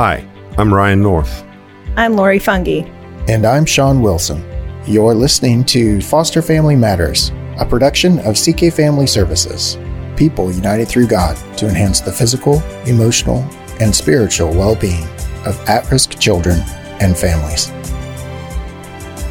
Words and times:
Hi, 0.00 0.24
I'm 0.56 0.72
Ryan 0.72 1.02
North. 1.02 1.44
I'm 1.96 2.14
Lori 2.14 2.38
Fungi. 2.38 2.82
And 3.26 3.44
I'm 3.44 3.64
Sean 3.64 4.00
Wilson. 4.00 4.44
You're 4.86 5.12
listening 5.12 5.64
to 5.64 6.00
Foster 6.00 6.40
Family 6.40 6.76
Matters, 6.76 7.32
a 7.58 7.66
production 7.68 8.20
of 8.20 8.36
CK 8.36 8.72
Family 8.72 9.08
Services. 9.08 9.76
People 10.16 10.52
united 10.52 10.86
through 10.86 11.08
God 11.08 11.36
to 11.58 11.68
enhance 11.68 12.00
the 12.00 12.12
physical, 12.12 12.62
emotional, 12.86 13.38
and 13.80 13.92
spiritual 13.92 14.50
well 14.50 14.76
being 14.76 15.02
of 15.44 15.58
at 15.68 15.90
risk 15.90 16.16
children 16.20 16.60
and 17.00 17.18
families. 17.18 17.72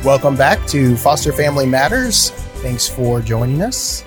Welcome 0.03 0.35
back 0.35 0.67
to 0.67 0.97
Foster 0.97 1.31
Family 1.31 1.65
Matters. 1.65 2.31
Thanks 2.61 2.89
for 2.89 3.21
joining 3.21 3.61
us. 3.61 4.03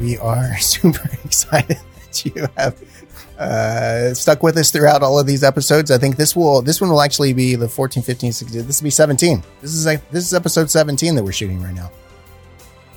We 0.00 0.18
are 0.18 0.56
super 0.58 1.10
excited 1.24 1.80
that 2.04 2.24
you 2.24 2.46
have 2.56 2.80
uh, 3.38 4.14
stuck 4.14 4.42
with 4.42 4.56
us 4.56 4.70
throughout 4.70 5.02
all 5.02 5.18
of 5.18 5.26
these 5.26 5.42
episodes. 5.44 5.90
I 5.90 5.98
think 5.98 6.16
this 6.16 6.34
will 6.34 6.62
this 6.62 6.80
one 6.80 6.90
will 6.90 7.02
actually 7.02 7.32
be 7.32 7.54
the 7.54 7.68
14, 7.68 8.02
15, 8.02 8.32
16. 8.32 8.66
This 8.66 8.80
will 8.80 8.84
be 8.86 8.90
17. 8.90 9.42
This 9.60 9.74
is 9.74 9.86
like, 9.86 10.08
this 10.10 10.24
is 10.24 10.34
episode 10.34 10.70
17 10.70 11.14
that 11.14 11.22
we're 11.24 11.32
shooting 11.32 11.62
right 11.62 11.74
now. 11.74 11.90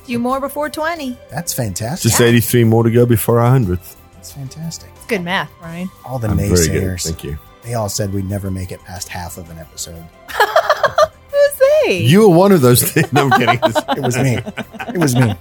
few 0.05 0.19
more 0.19 0.39
before 0.39 0.69
20. 0.69 1.17
That's 1.29 1.53
fantastic. 1.53 2.09
Just 2.11 2.21
83 2.21 2.63
more 2.63 2.83
to 2.83 2.91
go 2.91 3.05
before 3.05 3.39
our 3.39 3.57
100th. 3.59 3.95
That's 4.13 4.31
fantastic. 4.31 4.89
It's 4.95 5.05
good 5.05 5.23
math, 5.23 5.51
Ryan. 5.61 5.89
All 6.05 6.19
the 6.19 6.27
I'm 6.29 6.37
very 6.37 6.49
good. 6.49 6.57
naysayers, 6.57 7.03
Thank 7.05 7.23
you. 7.23 7.37
they 7.63 7.73
all 7.73 7.89
said 7.89 8.13
we'd 8.13 8.29
never 8.29 8.49
make 8.51 8.71
it 8.71 8.79
past 8.83 9.07
half 9.09 9.37
of 9.37 9.49
an 9.49 9.57
episode. 9.57 10.03
Who's 11.31 11.59
they? 11.85 11.99
You 12.01 12.21
were 12.29 12.35
one 12.35 12.51
of 12.51 12.61
those. 12.61 12.95
no, 13.13 13.29
I'm 13.29 13.39
kidding. 13.39 13.59
It 13.97 14.01
was 14.03 14.17
me. 14.17 14.37
It 14.93 14.97
was 14.97 15.15
me. 15.15 15.33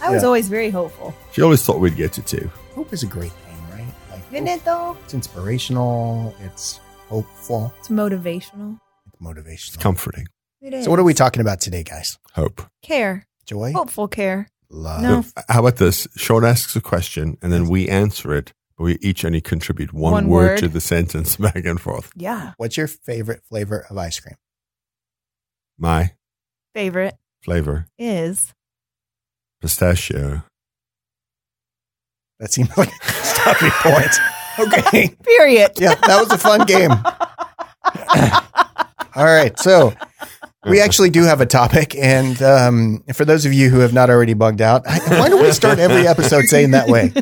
I 0.00 0.10
was 0.10 0.22
yeah. 0.22 0.26
always 0.26 0.48
very 0.48 0.70
hopeful. 0.70 1.14
She 1.32 1.42
always 1.42 1.62
thought 1.64 1.80
we'd 1.80 1.96
get 1.96 2.12
to 2.14 2.22
two. 2.22 2.50
Hope 2.74 2.92
is 2.92 3.02
a 3.02 3.06
great 3.06 3.32
thing, 3.32 3.47
right? 4.32 4.42
Like 4.42 4.42
Isn't 4.42 4.46
hope- 4.48 4.58
it 4.60 4.64
though? 4.64 4.96
It's 5.04 5.14
inspirational. 5.14 6.34
It's 6.40 6.80
hopeful. 7.08 7.72
It's 7.78 7.88
motivational. 7.88 8.78
It's 9.06 9.22
motivational. 9.22 9.68
It's 9.68 9.76
comforting. 9.76 10.26
It 10.60 10.74
is. 10.74 10.84
so, 10.84 10.90
what 10.90 10.98
are 10.98 11.04
we 11.04 11.14
talking 11.14 11.40
about 11.40 11.60
today, 11.60 11.82
guys? 11.84 12.18
Hope. 12.34 12.62
Care. 12.82 13.26
Joy, 13.46 13.72
Hopeful 13.72 14.08
care. 14.08 14.48
love. 14.68 15.00
No. 15.02 15.24
How 15.48 15.60
about 15.60 15.76
this? 15.76 16.06
Sean 16.16 16.44
asks 16.44 16.76
a 16.76 16.80
question 16.82 17.38
and 17.40 17.50
then 17.52 17.66
we 17.68 17.88
answer 17.88 18.34
it, 18.34 18.52
but 18.76 18.84
we 18.84 18.98
each 19.00 19.24
only 19.24 19.40
contribute 19.40 19.92
one, 19.94 20.12
One 20.12 20.28
word, 20.28 20.46
word. 20.50 20.58
to 20.58 20.68
the 20.68 20.80
sentence 20.92 21.36
back 21.36 21.64
and 21.64 21.80
forth. 21.80 22.10
Yeah. 22.14 22.52
What's 22.58 22.76
your 22.76 22.86
favorite 22.88 23.42
flavor 23.48 23.86
of 23.88 23.96
ice 23.96 24.20
cream? 24.20 24.34
My 25.78 26.12
Favorite 26.74 27.14
flavor 27.42 27.86
is 27.98 28.52
pistachio. 29.62 30.42
That 32.40 32.52
seems 32.52 32.76
like 32.76 32.90
a 33.50 33.54
stopping 33.54 33.92
point. 33.92 34.12
Okay. 34.60 35.14
period. 35.22 35.70
Yeah, 35.78 35.94
that 35.94 36.20
was 36.20 36.32
a 36.32 36.36
fun 36.36 36.66
game. 36.66 36.90
All 39.14 39.24
right. 39.24 39.56
So 39.58 39.94
we 40.66 40.80
actually 40.80 41.10
do 41.10 41.22
have 41.22 41.40
a 41.40 41.46
topic. 41.46 41.94
And 41.94 42.42
um, 42.42 43.04
for 43.14 43.24
those 43.24 43.46
of 43.46 43.52
you 43.52 43.70
who 43.70 43.78
have 43.78 43.92
not 43.92 44.10
already 44.10 44.34
bugged 44.34 44.60
out, 44.60 44.82
I, 44.84 44.98
why 45.18 45.28
do 45.28 45.40
we 45.40 45.52
start 45.52 45.78
every 45.78 46.08
episode 46.08 46.46
saying 46.46 46.72
that 46.72 46.88
way? 46.88 47.12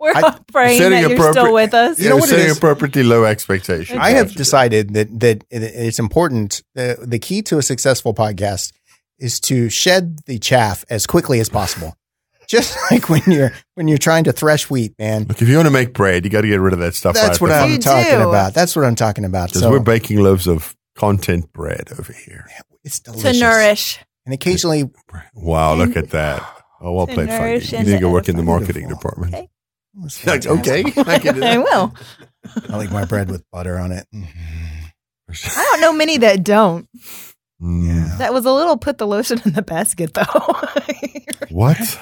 We're 0.00 0.12
I- 0.12 0.22
all 0.22 0.38
praying 0.50 0.78
Setting 0.78 1.02
that 1.02 1.10
you're 1.16 1.32
still 1.32 1.54
with 1.54 1.72
us. 1.72 2.00
You 2.00 2.06
know 2.06 2.10
You're 2.16 2.20
what 2.20 2.28
it 2.30 2.32
setting 2.32 2.46
is? 2.46 2.56
appropriately 2.56 3.04
low 3.04 3.24
expectations. 3.24 4.00
I 4.00 4.10
have 4.10 4.34
decided 4.34 4.94
that 4.94 5.20
that 5.20 5.44
it's 5.50 6.00
important. 6.00 6.62
The, 6.74 6.98
the 7.00 7.20
key 7.20 7.42
to 7.42 7.58
a 7.58 7.62
successful 7.62 8.12
podcast 8.12 8.72
is 9.20 9.38
to 9.40 9.68
shed 9.68 10.18
the 10.26 10.40
chaff 10.40 10.84
as 10.90 11.06
quickly 11.06 11.38
as 11.38 11.48
possible. 11.48 11.94
Just 12.50 12.76
like 12.90 13.08
when 13.08 13.22
you're 13.26 13.52
when 13.76 13.86
you're 13.86 13.96
trying 13.98 14.24
to 14.24 14.32
thresh 14.32 14.68
wheat, 14.68 14.92
man. 14.98 15.24
Look, 15.24 15.40
if 15.40 15.48
you 15.48 15.54
want 15.56 15.66
to 15.66 15.72
make 15.72 15.94
bread, 15.94 16.24
you 16.24 16.30
got 16.30 16.40
to 16.40 16.48
get 16.48 16.56
rid 16.60 16.72
of 16.72 16.80
that 16.80 16.94
stuff. 16.96 17.14
That's 17.14 17.40
right 17.40 17.48
what 17.48 17.52
I'm 17.52 17.70
You 17.70 17.78
talking 17.78 18.18
do. 18.18 18.28
about. 18.28 18.54
That's 18.54 18.74
what 18.74 18.84
I'm 18.84 18.96
talking 18.96 19.24
about. 19.24 19.50
Because 19.50 19.62
So 19.62 19.70
we're 19.70 19.78
baking 19.78 20.18
loaves 20.20 20.48
of 20.48 20.74
content 20.96 21.52
bread 21.52 21.88
over 21.98 22.12
here. 22.12 22.46
it's 22.82 22.98
delicious. 22.98 23.38
to 23.38 23.40
nourish. 23.44 23.98
and 24.26 24.34
occasionally 24.34 24.90
Wow, 25.34 25.74
look 25.74 25.96
at 25.96 26.10
that. 26.10 26.42
Oh, 26.80 26.92
well 26.92 27.06
played, 27.06 27.28
Funky. 27.28 27.76
You 27.76 27.84
need 27.84 27.92
to 27.92 27.98
go 28.00 28.10
work 28.10 28.28
in 28.28 28.36
the 28.36 28.42
marketing 28.42 28.88
Beautiful. 28.88 29.10
department. 29.10 29.34
Okay. 30.06 30.30
Like, 30.30 30.46
okay, 30.46 30.84
I 31.10 31.18
can 31.18 31.34
do 31.36 31.42
I 31.44 31.58
will. 31.58 31.94
I 32.68 32.76
like 32.76 32.90
my 32.90 33.04
bread 33.04 33.30
with 33.30 33.44
butter 33.52 33.78
on 33.78 33.92
it. 33.92 34.06
I 34.12 35.62
don't 35.70 35.80
know 35.80 35.92
many 35.92 36.16
that 36.18 36.42
don't. 36.42 36.88
Mm. 37.60 37.86
Yeah. 37.86 38.16
That 38.18 38.32
was 38.32 38.46
a 38.46 38.52
little 38.52 38.76
put 38.76 38.98
the 38.98 39.06
lotion 39.06 39.40
in 39.44 39.52
the 39.52 39.62
basket 39.62 40.14
though. 40.14 40.24
What? 41.50 41.78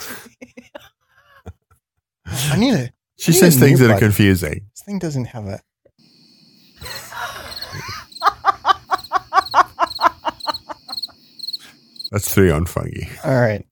I 2.27 2.57
need 2.59 2.75
a. 2.75 2.91
She 3.17 3.33
need 3.33 3.39
says 3.39 3.57
a 3.57 3.61
things 3.61 3.79
that 3.81 3.87
are 3.87 3.95
button. 3.95 4.09
confusing. 4.09 4.67
This 4.75 4.83
thing 4.85 4.99
doesn't 4.99 5.25
have 5.27 5.47
a. 5.47 5.61
That's 12.11 12.33
three 12.33 12.51
on 12.51 12.67
Fungi. 12.67 13.07
All 13.25 13.39
right. 13.41 13.65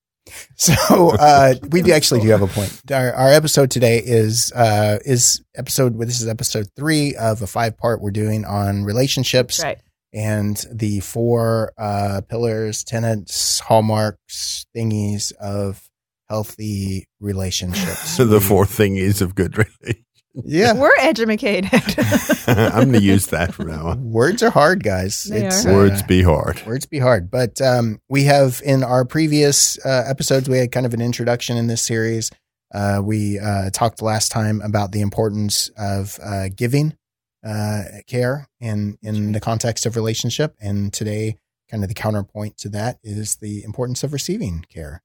So 0.57 1.11
uh, 1.11 1.55
we 1.71 1.93
actually 1.93 2.21
do 2.21 2.29
have 2.29 2.43
a 2.43 2.47
point. 2.47 2.81
Our, 2.91 3.13
our 3.13 3.33
episode 3.33 3.71
today 3.71 3.99
is 4.05 4.53
uh, 4.53 4.99
is 5.05 5.43
episode. 5.55 5.99
This 6.01 6.21
is 6.21 6.29
episode 6.29 6.69
three 6.75 7.15
of 7.15 7.43
a 7.43 7.47
five 7.47 7.77
part 7.79 8.01
we're 8.01 8.11
doing 8.11 8.45
on 8.45 8.85
relationships 8.85 9.63
right. 9.63 9.79
And 10.17 10.65
the 10.73 11.01
four 11.01 11.73
uh, 11.77 12.23
pillars, 12.27 12.83
tenets, 12.83 13.61
hallmarks, 13.61 14.65
thingies 14.75 15.31
of 15.33 15.89
healthy 16.31 17.07
relationships. 17.21 18.17
the 18.17 18.41
four 18.41 18.65
thingies 18.65 19.21
of 19.21 19.35
good 19.35 19.59
relations. 19.59 20.05
Yeah. 20.45 20.73
We're 20.73 20.97
educated. 20.99 21.71
I'm 22.47 22.91
going 22.91 22.93
to 22.93 23.03
use 23.03 23.27
that 23.29 23.55
from 23.55 23.69
now 23.69 23.89
on. 23.89 24.11
Words 24.11 24.43
are 24.43 24.51
hard, 24.51 24.83
guys. 24.83 25.25
They 25.25 25.45
it's 25.47 25.65
are. 25.67 25.71
uh, 25.71 25.75
Words 25.75 26.03
be 26.03 26.23
hard. 26.23 26.65
Words 26.67 26.87
be 26.87 26.99
hard, 26.99 27.31
but 27.31 27.61
um, 27.61 28.01
we 28.09 28.25
have 28.25 28.61
in 28.65 28.83
our 28.83 29.05
previous 29.05 29.79
uh, 29.85 30.05
episodes 30.07 30.49
we 30.49 30.59
had 30.59 30.73
kind 30.73 30.87
of 30.87 30.95
an 30.95 31.01
introduction 31.01 31.57
in 31.57 31.67
this 31.67 31.83
series. 31.83 32.31
Uh, 32.75 33.01
we 33.03 33.39
uh, 33.39 33.71
talked 33.71 34.03
last 34.03 34.31
time 34.31 34.61
about 34.63 34.93
the 34.93 35.01
importance 35.01 35.71
of 35.79 36.19
uh, 36.23 36.49
giving 36.55 36.97
uh, 37.45 37.83
care 38.07 38.49
in 38.61 38.99
in 39.03 39.33
the 39.33 39.41
context 39.41 39.87
of 39.87 39.97
relationship, 39.97 40.55
and 40.61 40.93
today, 40.93 41.37
kind 41.71 41.83
of 41.83 41.89
the 41.89 41.95
counterpoint 41.95 42.57
to 42.59 42.69
that 42.71 42.99
is 43.03 43.37
the 43.37 43.63
importance 43.65 44.03
of 44.05 44.13
receiving 44.13 44.65
care. 44.69 45.03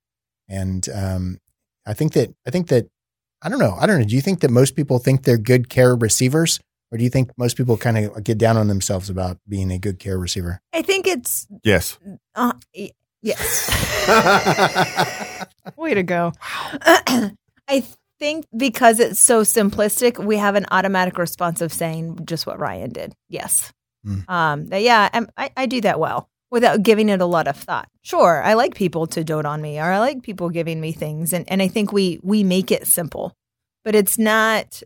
And 0.48 0.86
um, 0.94 1.38
I 1.86 1.94
think 1.94 2.12
that 2.12 2.34
I 2.46 2.50
think 2.50 2.68
that 2.68 2.86
I 3.42 3.48
don't 3.48 3.58
know. 3.58 3.76
I 3.80 3.86
don't 3.86 3.98
know. 4.00 4.04
Do 4.06 4.14
you 4.14 4.20
think 4.22 4.40
that 4.40 4.50
most 4.50 4.76
people 4.76 4.98
think 4.98 5.22
they're 5.24 5.38
good 5.38 5.68
care 5.68 5.94
receivers, 5.96 6.60
or 6.90 6.98
do 6.98 7.04
you 7.04 7.10
think 7.10 7.30
most 7.36 7.56
people 7.56 7.76
kind 7.76 7.98
of 7.98 8.22
get 8.24 8.38
down 8.38 8.56
on 8.56 8.68
themselves 8.68 9.08
about 9.10 9.38
being 9.48 9.70
a 9.72 9.78
good 9.78 9.98
care 9.98 10.18
receiver? 10.18 10.60
I 10.72 10.82
think 10.82 11.06
it's 11.06 11.46
Yes. 11.64 11.98
uh, 12.34 12.52
y- 12.76 12.90
yes. 13.22 13.68
Way 15.76 15.94
to 15.94 16.02
go. 16.02 16.32
I 17.68 17.84
think 18.22 18.46
because 18.56 19.00
it's 19.00 19.18
so 19.18 19.42
simplistic, 19.42 20.24
we 20.24 20.36
have 20.36 20.54
an 20.54 20.64
automatic 20.70 21.18
response 21.18 21.60
of 21.60 21.72
saying 21.72 22.20
just 22.24 22.46
what 22.46 22.60
Ryan 22.60 22.90
did. 22.90 23.14
Yes. 23.28 23.72
Mm. 24.06 24.28
Um, 24.30 24.66
that, 24.66 24.80
yeah, 24.82 25.08
I'm, 25.12 25.28
I, 25.36 25.50
I 25.56 25.66
do 25.66 25.80
that 25.80 25.98
well 25.98 26.28
without 26.48 26.84
giving 26.84 27.08
it 27.08 27.20
a 27.20 27.26
lot 27.26 27.48
of 27.48 27.56
thought. 27.56 27.88
Sure, 28.02 28.40
I 28.40 28.54
like 28.54 28.76
people 28.76 29.08
to 29.08 29.24
dote 29.24 29.44
on 29.44 29.60
me 29.60 29.80
or 29.80 29.90
I 29.90 29.98
like 29.98 30.22
people 30.22 30.50
giving 30.50 30.80
me 30.80 30.92
things. 30.92 31.32
And, 31.32 31.50
and 31.50 31.60
I 31.60 31.66
think 31.66 31.92
we, 31.92 32.20
we 32.22 32.44
make 32.44 32.70
it 32.70 32.86
simple, 32.86 33.34
but 33.84 33.96
it's 33.96 34.18
not, 34.18 34.84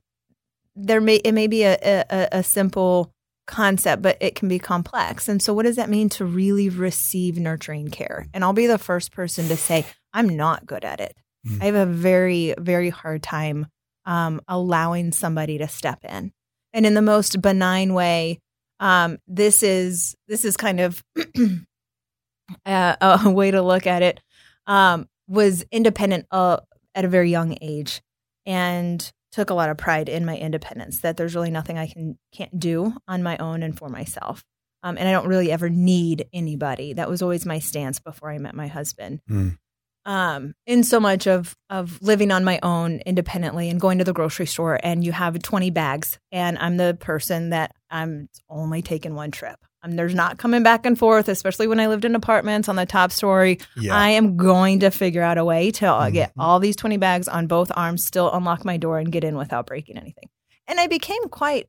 there 0.74 1.02
may, 1.02 1.16
it 1.16 1.32
may 1.32 1.46
be 1.46 1.64
a, 1.64 1.76
a, 1.82 2.28
a 2.32 2.42
simple 2.42 3.12
concept, 3.46 4.00
but 4.00 4.16
it 4.18 4.34
can 4.34 4.48
be 4.48 4.58
complex. 4.58 5.28
And 5.28 5.42
so, 5.42 5.52
what 5.52 5.66
does 5.66 5.76
that 5.76 5.90
mean 5.90 6.08
to 6.10 6.24
really 6.24 6.70
receive 6.70 7.36
nurturing 7.36 7.88
care? 7.88 8.26
And 8.32 8.42
I'll 8.42 8.54
be 8.54 8.66
the 8.66 8.78
first 8.78 9.12
person 9.12 9.48
to 9.48 9.56
say, 9.58 9.84
I'm 10.14 10.36
not 10.36 10.64
good 10.64 10.84
at 10.84 11.00
it. 11.00 11.14
Mm. 11.46 11.62
I 11.62 11.64
have 11.66 11.74
a 11.74 11.86
very, 11.86 12.54
very 12.58 12.90
hard 12.90 13.22
time 13.22 13.66
um, 14.04 14.40
allowing 14.48 15.12
somebody 15.12 15.58
to 15.58 15.68
step 15.68 16.04
in. 16.04 16.32
And 16.72 16.86
in 16.86 16.94
the 16.94 17.02
most 17.02 17.40
benign 17.40 17.94
way, 17.94 18.38
um, 18.80 19.18
this 19.26 19.62
is 19.62 20.14
this 20.28 20.44
is 20.44 20.56
kind 20.56 20.80
of 20.80 21.02
a, 22.66 22.96
a 23.00 23.30
way 23.30 23.50
to 23.50 23.62
look 23.62 23.86
at 23.86 24.02
it. 24.02 24.20
Um, 24.66 25.08
was 25.28 25.64
independent 25.72 26.26
uh, 26.30 26.58
at 26.94 27.04
a 27.04 27.08
very 27.08 27.30
young 27.30 27.56
age, 27.60 28.02
and 28.44 29.10
took 29.32 29.50
a 29.50 29.54
lot 29.54 29.70
of 29.70 29.76
pride 29.76 30.08
in 30.08 30.24
my 30.24 30.36
independence. 30.36 31.00
That 31.00 31.16
there's 31.16 31.34
really 31.34 31.50
nothing 31.50 31.78
I 31.78 31.86
can 31.86 32.18
can't 32.32 32.58
do 32.58 32.94
on 33.08 33.22
my 33.22 33.36
own 33.38 33.62
and 33.62 33.76
for 33.76 33.88
myself. 33.88 34.44
Um, 34.82 34.98
and 34.98 35.08
I 35.08 35.12
don't 35.12 35.26
really 35.26 35.50
ever 35.50 35.68
need 35.68 36.26
anybody. 36.32 36.92
That 36.92 37.08
was 37.08 37.22
always 37.22 37.44
my 37.44 37.58
stance 37.58 37.98
before 37.98 38.30
I 38.30 38.38
met 38.38 38.54
my 38.54 38.68
husband. 38.68 39.20
Mm. 39.28 39.58
Um, 40.06 40.54
in 40.66 40.84
so 40.84 41.00
much 41.00 41.26
of 41.26 41.56
of 41.68 42.00
living 42.00 42.30
on 42.30 42.44
my 42.44 42.60
own 42.62 43.00
independently 43.04 43.68
and 43.68 43.80
going 43.80 43.98
to 43.98 44.04
the 44.04 44.12
grocery 44.12 44.46
store, 44.46 44.78
and 44.82 45.04
you 45.04 45.10
have 45.12 45.42
20 45.42 45.70
bags, 45.70 46.18
and 46.30 46.56
I'm 46.58 46.76
the 46.76 46.96
person 47.00 47.50
that 47.50 47.74
I'm 47.90 48.28
only 48.48 48.82
taking 48.82 49.16
one 49.16 49.32
trip. 49.32 49.56
Um, 49.82 49.96
there's 49.96 50.14
not 50.14 50.38
coming 50.38 50.62
back 50.62 50.86
and 50.86 50.96
forth, 50.96 51.28
especially 51.28 51.66
when 51.66 51.80
I 51.80 51.88
lived 51.88 52.04
in 52.04 52.14
apartments 52.14 52.68
on 52.68 52.76
the 52.76 52.86
top 52.86 53.10
story. 53.10 53.58
Yeah. 53.76 53.96
I 53.96 54.10
am 54.10 54.36
going 54.36 54.80
to 54.80 54.90
figure 54.90 55.22
out 55.22 55.38
a 55.38 55.44
way 55.44 55.72
to 55.72 55.86
uh, 55.86 56.10
get 56.10 56.30
all 56.38 56.60
these 56.60 56.76
20 56.76 56.96
bags 56.98 57.26
on 57.28 57.46
both 57.48 57.72
arms, 57.74 58.04
still 58.04 58.32
unlock 58.32 58.64
my 58.64 58.76
door 58.76 58.98
and 59.00 59.10
get 59.10 59.24
in 59.24 59.36
without 59.36 59.66
breaking 59.66 59.98
anything. 59.98 60.28
And 60.68 60.78
I 60.78 60.86
became 60.86 61.22
quite 61.28 61.66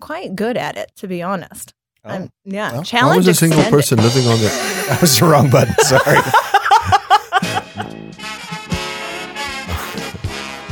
quite 0.00 0.34
good 0.34 0.56
at 0.56 0.76
it, 0.76 0.90
to 0.96 1.06
be 1.06 1.22
honest. 1.22 1.72
Oh. 2.04 2.10
I'm, 2.10 2.30
yeah, 2.44 2.72
Well, 2.72 2.80
I 2.80 2.84
challenge. 2.84 3.16
was 3.18 3.28
a 3.28 3.34
single 3.34 3.60
extended. 3.60 3.76
person 3.76 3.98
living 3.98 4.26
on 4.26 4.38
the. 4.40 4.76
That 4.90 5.00
was 5.00 5.16
the 5.20 5.26
wrong 5.26 5.50
button. 5.50 5.72
Sorry. 5.84 6.18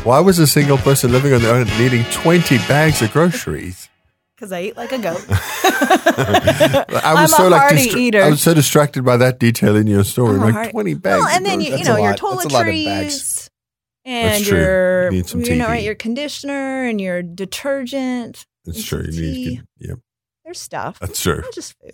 Why 0.09 0.21
was 0.21 0.39
a 0.39 0.47
single 0.47 0.79
person 0.79 1.13
living 1.13 1.35
on 1.35 1.43
their 1.43 1.55
own 1.55 1.67
needing 1.79 2.03
20 2.05 2.57
bags 2.67 3.03
of 3.03 3.13
groceries? 3.13 3.91
because 4.35 4.53
I 4.53 4.63
eat 4.63 4.77
like 4.77 4.91
a 4.91 4.99
goat. 4.99 5.23
I 5.31 6.85
was 6.89 7.05
I'm 7.05 7.29
so 7.29 7.49
a 7.49 7.51
like 7.51 7.61
hearty 7.61 7.89
distra- 7.91 7.97
eater. 7.99 8.23
I 8.23 8.31
was 8.31 8.41
so 8.41 8.55
distracted 8.55 9.05
by 9.05 9.19
that 9.19 9.39
detail 9.39 9.77
in 9.77 9.87
your 9.87 10.05
story. 10.05 10.37
I'm 10.37 10.41
like 10.41 10.55
hearty- 10.55 10.71
20 10.71 10.95
bags. 10.95 11.21
well, 11.21 11.29
of 11.29 11.37
and 11.37 11.45
then 11.45 11.61
you, 11.61 11.67
you 11.77 11.85
groceries. 11.85 11.87
That's 11.87 11.89
a 11.89 11.93
know 11.93 11.99
your 11.99 12.17
lot. 12.17 12.39
That's 12.39 12.45
a 12.47 12.57
lot 12.57 12.69
of 12.69 12.85
bags. 12.87 13.51
toiletries 13.51 13.51
and 14.07 14.47
your 14.47 15.13
You 15.13 15.25
you 15.45 15.57
know 15.57 15.67
right 15.67 15.83
your 15.85 15.95
conditioner 15.95 16.85
and 16.85 16.99
your 17.03 17.23
detergent. 17.23 18.47
That's 18.65 18.83
true. 18.83 19.05
some 19.05 19.13
You 19.13 19.21
need 19.21 19.35
tea. 19.45 19.61
yeah, 19.79 19.95
There's 20.43 20.59
stuff. 20.59 21.01
that's 21.01 21.21
true. 21.21 21.43
Not 21.43 21.53
just 21.53 21.75
food. 21.83 21.93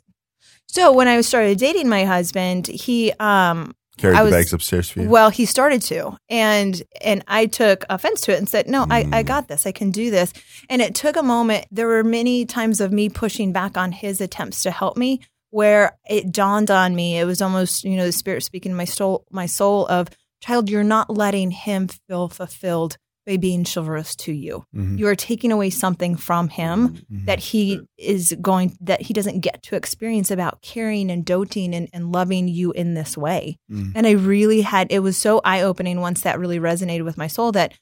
So 0.68 0.92
when 0.92 1.08
I 1.08 1.20
started 1.22 1.58
dating 1.58 1.88
my 1.88 2.04
husband, 2.04 2.68
he 2.68 3.12
um 3.18 3.74
Carried 3.98 4.16
I 4.16 4.20
the 4.20 4.24
was- 4.24 4.32
bags 4.34 4.52
upstairs 4.52 4.88
for 4.90 5.00
you. 5.02 5.08
well 5.08 5.30
he 5.30 5.46
started 5.46 5.80
to 5.82 6.16
and 6.28 6.82
and 7.00 7.22
I 7.28 7.46
took 7.46 7.84
offense 7.88 8.20
to 8.22 8.32
it 8.32 8.38
and 8.38 8.48
said 8.48 8.68
no 8.68 8.86
I, 8.90 9.00
I 9.12 9.22
Mm. 9.22 9.26
got 9.26 9.48
this 9.48 9.66
I 9.66 9.72
can 9.72 9.90
do 9.90 10.10
this 10.10 10.32
and 10.68 10.82
it 10.82 10.94
took 10.94 11.16
a 11.16 11.22
moment 11.22 11.66
there 11.70 11.86
were 11.86 12.02
many 12.04 12.44
times 12.44 12.80
of 12.80 12.92
me 12.92 13.08
pushing 13.08 13.52
back 13.52 13.76
on 13.76 13.92
his 13.92 14.20
attempts 14.20 14.62
to 14.64 14.70
help 14.70 14.96
me 14.96 15.20
where 15.50 15.96
it 16.10 16.32
dawned 16.32 16.70
on 16.70 16.94
me 16.96 17.18
it 17.18 17.24
was 17.24 17.40
almost 17.40 17.84
you 17.84 17.96
know 17.96 18.04
the 18.06 18.12
spirit 18.12 18.42
speaking 18.42 18.72
to 18.72 18.76
my 18.76 18.84
soul 18.84 19.24
my 19.30 19.46
soul 19.46 19.86
of 19.86 20.08
child 20.40 20.68
you're 20.68 20.82
not 20.82 21.08
letting 21.08 21.50
him 21.52 21.86
feel 21.88 22.28
fulfilled 22.28 22.96
by 23.26 23.36
being 23.38 23.64
chivalrous 23.64 24.14
to 24.14 24.32
you 24.32 24.64
Mhm. 24.74 24.98
you 24.98 25.06
are 25.08 25.14
taking 25.14 25.50
away 25.50 25.70
something 25.70 26.14
from 26.16 26.48
him 26.48 26.98
Mhm. 27.10 27.26
that 27.26 27.38
he 27.38 27.80
is 27.96 28.34
going 28.40 28.76
that 28.80 29.02
he 29.02 29.14
doesn't 29.14 29.40
get 29.40 29.62
to 29.64 29.76
experience 29.76 30.30
about 30.30 30.60
caring 30.62 31.10
and 31.10 31.24
doting 31.24 31.74
and, 31.74 31.88
and 31.92 32.12
loving 32.12 32.48
you 32.48 32.72
in 32.72 32.94
this 32.94 33.16
way 33.16 33.56
Mhm. 33.70 33.92
and 33.94 34.06
i 34.06 34.10
really 34.10 34.60
had 34.60 34.86
it 34.90 35.00
was 35.00 35.16
so 35.16 35.40
eye-opening 35.44 36.00
once 36.00 36.20
that 36.22 36.38
really 36.38 36.58
resonated 36.58 37.04
with 37.04 37.16
my 37.16 37.26
soul 37.26 37.50
that 37.52 37.72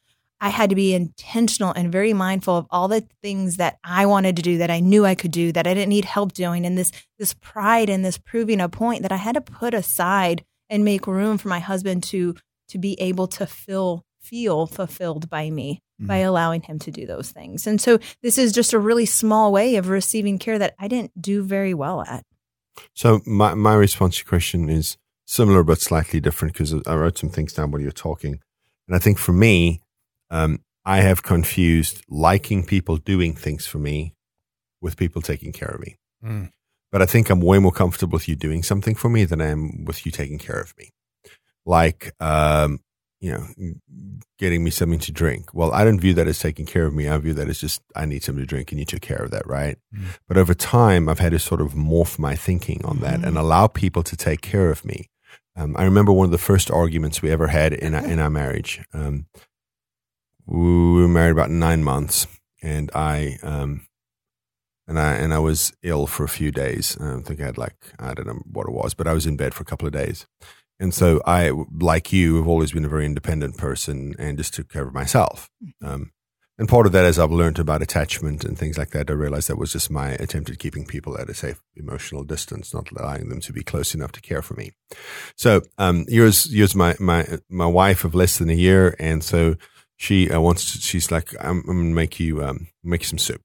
i 0.41 0.49
had 0.49 0.71
to 0.71 0.77
be 0.77 0.95
intentional 0.95 1.73
and 1.73 1.91
very 1.93 2.13
mindful 2.13 2.57
of 2.57 2.67
all 2.71 2.89
the 2.89 3.05
things 3.23 3.57
that 3.57 3.79
i 3.85 4.07
wanted 4.07 4.37
to 4.37 4.43
do 4.43 4.59
that 4.59 4.71
i 4.71 4.81
knew 4.81 5.05
i 5.05 5.15
could 5.15 5.31
do 5.33 5.51
that 5.53 5.67
i 5.67 5.75
didn't 5.75 5.89
need 5.89 6.05
help 6.05 6.33
doing 6.33 6.65
and 6.65 6.77
this 6.79 6.93
this 7.19 7.35
pride 7.35 7.89
and 7.91 8.05
this 8.05 8.19
proving 8.19 8.61
a 8.61 8.69
point 8.69 9.03
that 9.03 9.13
i 9.13 9.17
had 9.17 9.35
to 9.35 9.41
put 9.41 9.75
aside 9.75 10.45
and 10.71 10.85
make 10.85 11.07
room 11.07 11.37
for 11.39 11.49
my 11.49 11.59
husband 11.59 12.03
to 12.03 12.35
to 12.69 12.79
be 12.79 12.95
able 13.01 13.27
to 13.27 13.47
feel 13.47 14.05
feel 14.23 14.67
fulfilled 14.67 15.29
by 15.29 15.51
me 15.51 15.81
by 16.07 16.19
allowing 16.19 16.63
him 16.63 16.79
to 16.81 16.91
do 16.91 17.07
those 17.07 17.31
things. 17.31 17.67
And 17.67 17.81
so 17.81 17.99
this 18.23 18.39
is 18.39 18.53
just 18.53 18.73
a 18.73 18.79
really 18.79 19.07
small 19.07 19.53
way 19.53 19.77
of 19.77 19.89
receiving 19.89 20.39
care 20.39 20.59
that 20.59 20.75
I 20.79 20.89
didn't 20.89 21.21
do 21.21 21.45
very 21.45 21.75
well 21.75 22.03
at. 22.03 22.25
So 22.95 23.21
my, 23.27 23.55
my 23.55 23.75
response 23.75 24.17
to 24.17 24.25
your 24.25 24.29
question 24.29 24.69
is 24.69 24.97
similar 25.27 25.63
but 25.63 25.81
slightly 25.81 26.21
different 26.21 26.55
because 26.55 26.75
I 26.87 26.95
wrote 26.95 27.19
some 27.19 27.31
things 27.31 27.53
down 27.53 27.71
while 27.71 27.81
you 27.81 27.87
were 27.87 27.93
talking. 27.93 28.41
And 28.89 28.97
I 28.97 28.99
think 28.99 29.19
for 29.19 29.33
me, 29.33 29.81
um, 30.31 30.61
I 30.85 30.99
have 30.99 31.23
confused 31.23 32.03
liking 32.09 32.65
people 32.65 32.97
doing 32.97 33.35
things 33.35 33.67
for 33.67 33.79
me 33.79 34.15
with 34.81 34.97
people 34.97 35.23
taking 35.23 35.53
care 35.53 35.69
of 35.69 35.81
me. 35.81 35.97
Mm. 36.25 36.51
But 36.91 37.03
I 37.03 37.07
think 37.07 37.31
I'm 37.31 37.41
way 37.41 37.59
more 37.59 37.73
comfortable 37.73 38.17
with 38.17 38.29
you 38.29 38.35
doing 38.35 38.63
something 38.63 38.95
for 38.95 39.09
me 39.09 39.25
than 39.25 39.41
I 39.41 39.47
am 39.47 39.85
with 39.85 40.05
you 40.05 40.11
taking 40.11 40.39
care 40.39 40.59
of 40.61 40.75
me. 40.77 40.91
Like, 41.65 42.13
um, 42.19 42.81
you 43.23 43.31
know, 43.33 43.47
getting 44.39 44.65
me 44.65 44.71
something 44.71 44.99
to 44.99 45.13
drink. 45.13 45.55
Well, 45.55 45.73
I 45.73 45.85
don't 45.85 46.01
view 46.01 46.13
that 46.15 46.27
as 46.27 46.41
taking 46.41 46.67
care 46.67 46.85
of 46.87 46.93
me. 46.93 47.09
I 47.09 47.17
view 47.19 47.33
that 47.35 47.49
as 47.49 47.61
just, 47.61 47.81
I 47.95 48.05
need 48.05 48.25
something 48.25 48.43
to 48.43 48.47
drink 48.47 48.73
and 48.73 48.81
you 48.81 48.85
took 48.85 49.01
care 49.01 49.23
of 49.23 49.31
that, 49.31 49.47
right? 49.47 49.79
Mm. 49.97 50.07
But 50.27 50.37
over 50.39 50.55
time, 50.55 51.09
I've 51.09 51.21
had 51.21 51.31
to 51.31 51.39
sort 51.39 51.61
of 51.61 51.75
morph 51.75 52.19
my 52.19 52.35
thinking 52.35 52.85
on 52.85 52.99
that 52.99 53.23
and 53.25 53.37
Mhm. 53.37 53.41
allow 53.41 53.69
people 53.69 54.03
to 54.03 54.17
take 54.17 54.41
care 54.41 54.71
of 54.71 54.85
me. 54.85 55.09
Um, 55.55 55.77
I 55.79 55.85
remember 55.85 56.13
one 56.13 56.25
of 56.25 56.33
the 56.33 56.39
first 56.39 56.69
arguments 56.69 57.23
we 57.23 57.31
ever 57.31 57.47
had 57.47 57.73
in 57.73 57.95
our, 57.95 58.05
in 58.05 58.19
our 58.19 58.31
marriage. 58.31 58.81
Um, 58.93 59.27
we 60.47 61.01
were 61.03 61.09
married 61.09 61.33
about 61.33 61.51
nine 61.51 61.85
months, 61.85 62.27
and 62.63 62.91
I 62.95 63.39
um, 63.43 63.87
and 64.89 64.99
I 64.99 65.15
and 65.15 65.33
I 65.33 65.39
was 65.39 65.73
ill 65.83 66.07
for 66.07 66.25
a 66.25 66.29
few 66.29 66.51
days. 66.51 66.97
I 67.01 67.05
don't 67.05 67.23
think 67.23 67.41
I 67.41 67.45
had 67.45 67.59
like 67.59 67.77
I 67.99 68.15
don't 68.15 68.27
know 68.27 68.43
what 68.51 68.67
it 68.67 68.73
was, 68.73 68.95
but 68.95 69.07
I 69.07 69.13
was 69.13 69.27
in 69.27 69.37
bed 69.37 69.55
for 69.55 69.63
a 69.63 69.67
couple 69.67 69.87
of 69.87 69.93
days. 69.93 70.27
And 70.83 70.93
so 70.93 71.21
I, 71.25 71.53
like 71.79 72.13
you, 72.13 72.39
have 72.39 72.49
always 72.49 72.73
been 72.73 72.85
a 72.85 72.89
very 72.89 73.07
independent 73.07 73.57
person 73.57 74.17
and 74.19 74.37
just 74.37 74.53
took 74.53 74.69
care 74.69 74.85
of 74.85 74.93
myself. 74.93 75.49
Um, 75.81 76.11
and 76.59 76.69
part 76.69 76.87
of 76.87 76.93
that, 76.93 77.05
as 77.05 77.21
I've 77.21 77.31
learned 77.31 77.61
about 77.61 77.83
attachment 77.83 78.45
and 78.45 78.59
things 78.59 78.77
like 78.77 78.91
that, 78.91 79.09
I 79.09 79.13
realized 79.13 79.49
that 79.49 79.59
was 79.59 79.73
just 79.73 79.93
my 79.93 80.11
attempt 80.11 80.51
at 80.51 80.59
keeping 80.59 80.85
people 80.85 81.17
at 81.17 81.31
a 81.31 81.35
safe 81.35 81.63
emotional 81.77 82.25
distance, 82.25 82.75
not 82.75 82.91
allowing 82.91 83.29
them 83.29 83.41
to 83.43 83.53
be 83.53 83.63
close 83.63 83.95
enough 83.95 84.11
to 84.13 84.21
care 84.21 84.43
for 84.43 84.55
me. 84.55 84.73
So, 85.37 85.63
um, 85.79 86.05
yours, 86.09 86.53
yours, 86.53 86.75
my, 86.75 86.97
my, 86.99 87.29
my 87.49 87.67
wife 87.67 88.05
of 88.05 88.17
less 88.17 88.39
than 88.39 88.51
a 88.51 88.55
year. 88.55 88.97
And 88.99 89.23
so 89.23 89.55
she 89.99 90.33
uh, 90.33 90.41
wants 90.41 90.73
to, 90.73 90.79
she's 90.81 91.13
like, 91.13 91.33
I'm, 91.41 91.59
I'm 91.61 91.77
going 91.77 91.91
to 91.91 91.95
make 91.95 92.19
you, 92.19 92.43
um, 92.43 92.67
make 92.83 93.03
you 93.03 93.07
some 93.07 93.19
soup. 93.19 93.41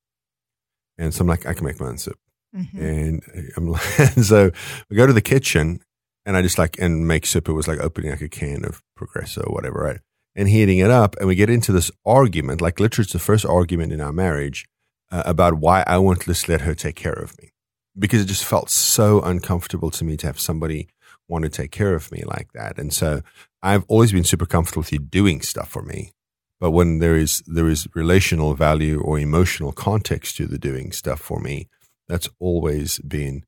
And 0.97 1.13
so 1.13 1.21
I'm 1.21 1.27
like, 1.27 1.45
I 1.45 1.53
can 1.53 1.67
make 1.67 1.79
my 1.79 1.89
own 1.89 1.99
soup. 1.99 2.17
Mhm. 2.55 2.81
And 2.81 3.51
I'm 3.55 3.67
like, 3.71 3.99
and 3.99 4.25
so 4.25 4.49
we 4.89 4.97
go 4.97 5.05
to 5.05 5.13
the 5.13 5.21
kitchen 5.21 5.81
and 6.27 6.35
I 6.35 6.41
just 6.41 6.57
like, 6.57 6.77
and 6.77 7.07
make 7.07 7.25
soup. 7.25 7.47
It 7.47 7.53
was 7.53 7.69
like 7.69 7.79
opening 7.79 8.11
like 8.11 8.21
a 8.21 8.27
can 8.27 8.65
of 8.65 8.83
Progresso 8.97 9.41
or 9.43 9.53
whatever, 9.53 9.79
right? 9.79 9.99
And 10.35 10.49
heating 10.49 10.79
it 10.79 10.91
up. 10.91 11.15
And 11.17 11.27
we 11.27 11.35
get 11.35 11.49
into 11.49 11.71
this 11.71 11.89
argument, 12.05 12.59
like 12.59 12.81
literally 12.81 13.05
it's 13.05 13.13
the 13.13 13.19
first 13.19 13.45
argument 13.45 13.93
in 13.93 14.01
our 14.01 14.11
marriage 14.11 14.67
uh, 15.09 15.23
about 15.25 15.55
why 15.55 15.85
I 15.87 15.99
want 15.99 16.19
to 16.19 16.25
just 16.25 16.49
let 16.49 16.61
her 16.61 16.75
take 16.75 16.97
care 16.97 17.13
of 17.13 17.35
me. 17.41 17.51
Because 17.97 18.21
it 18.21 18.25
just 18.25 18.43
felt 18.43 18.69
so 18.69 19.21
uncomfortable 19.21 19.89
to 19.91 20.03
me 20.03 20.17
to 20.17 20.27
have 20.27 20.39
somebody 20.39 20.89
want 21.29 21.45
to 21.45 21.49
take 21.49 21.71
care 21.71 21.95
of 21.95 22.11
me 22.11 22.23
like 22.25 22.51
that. 22.53 22.77
And 22.77 22.93
so 22.93 23.21
I've 23.63 23.85
always 23.87 24.11
been 24.11 24.25
super 24.25 24.45
comfortable 24.45 24.81
with 24.81 24.91
you 24.91 24.99
doing 24.99 25.41
stuff 25.41 25.69
for 25.69 25.81
me. 25.81 26.11
But 26.59 26.71
when 26.71 26.99
there 26.99 27.15
is 27.15 27.41
there 27.47 27.69
is 27.69 27.87
relational 27.95 28.53
value 28.53 28.99
or 28.99 29.17
emotional 29.17 29.71
context 29.71 30.35
to 30.37 30.45
the 30.45 30.57
doing 30.57 30.91
stuff 30.91 31.21
for 31.21 31.39
me, 31.39 31.69
that's 32.07 32.29
always 32.39 32.99
been 32.99 33.43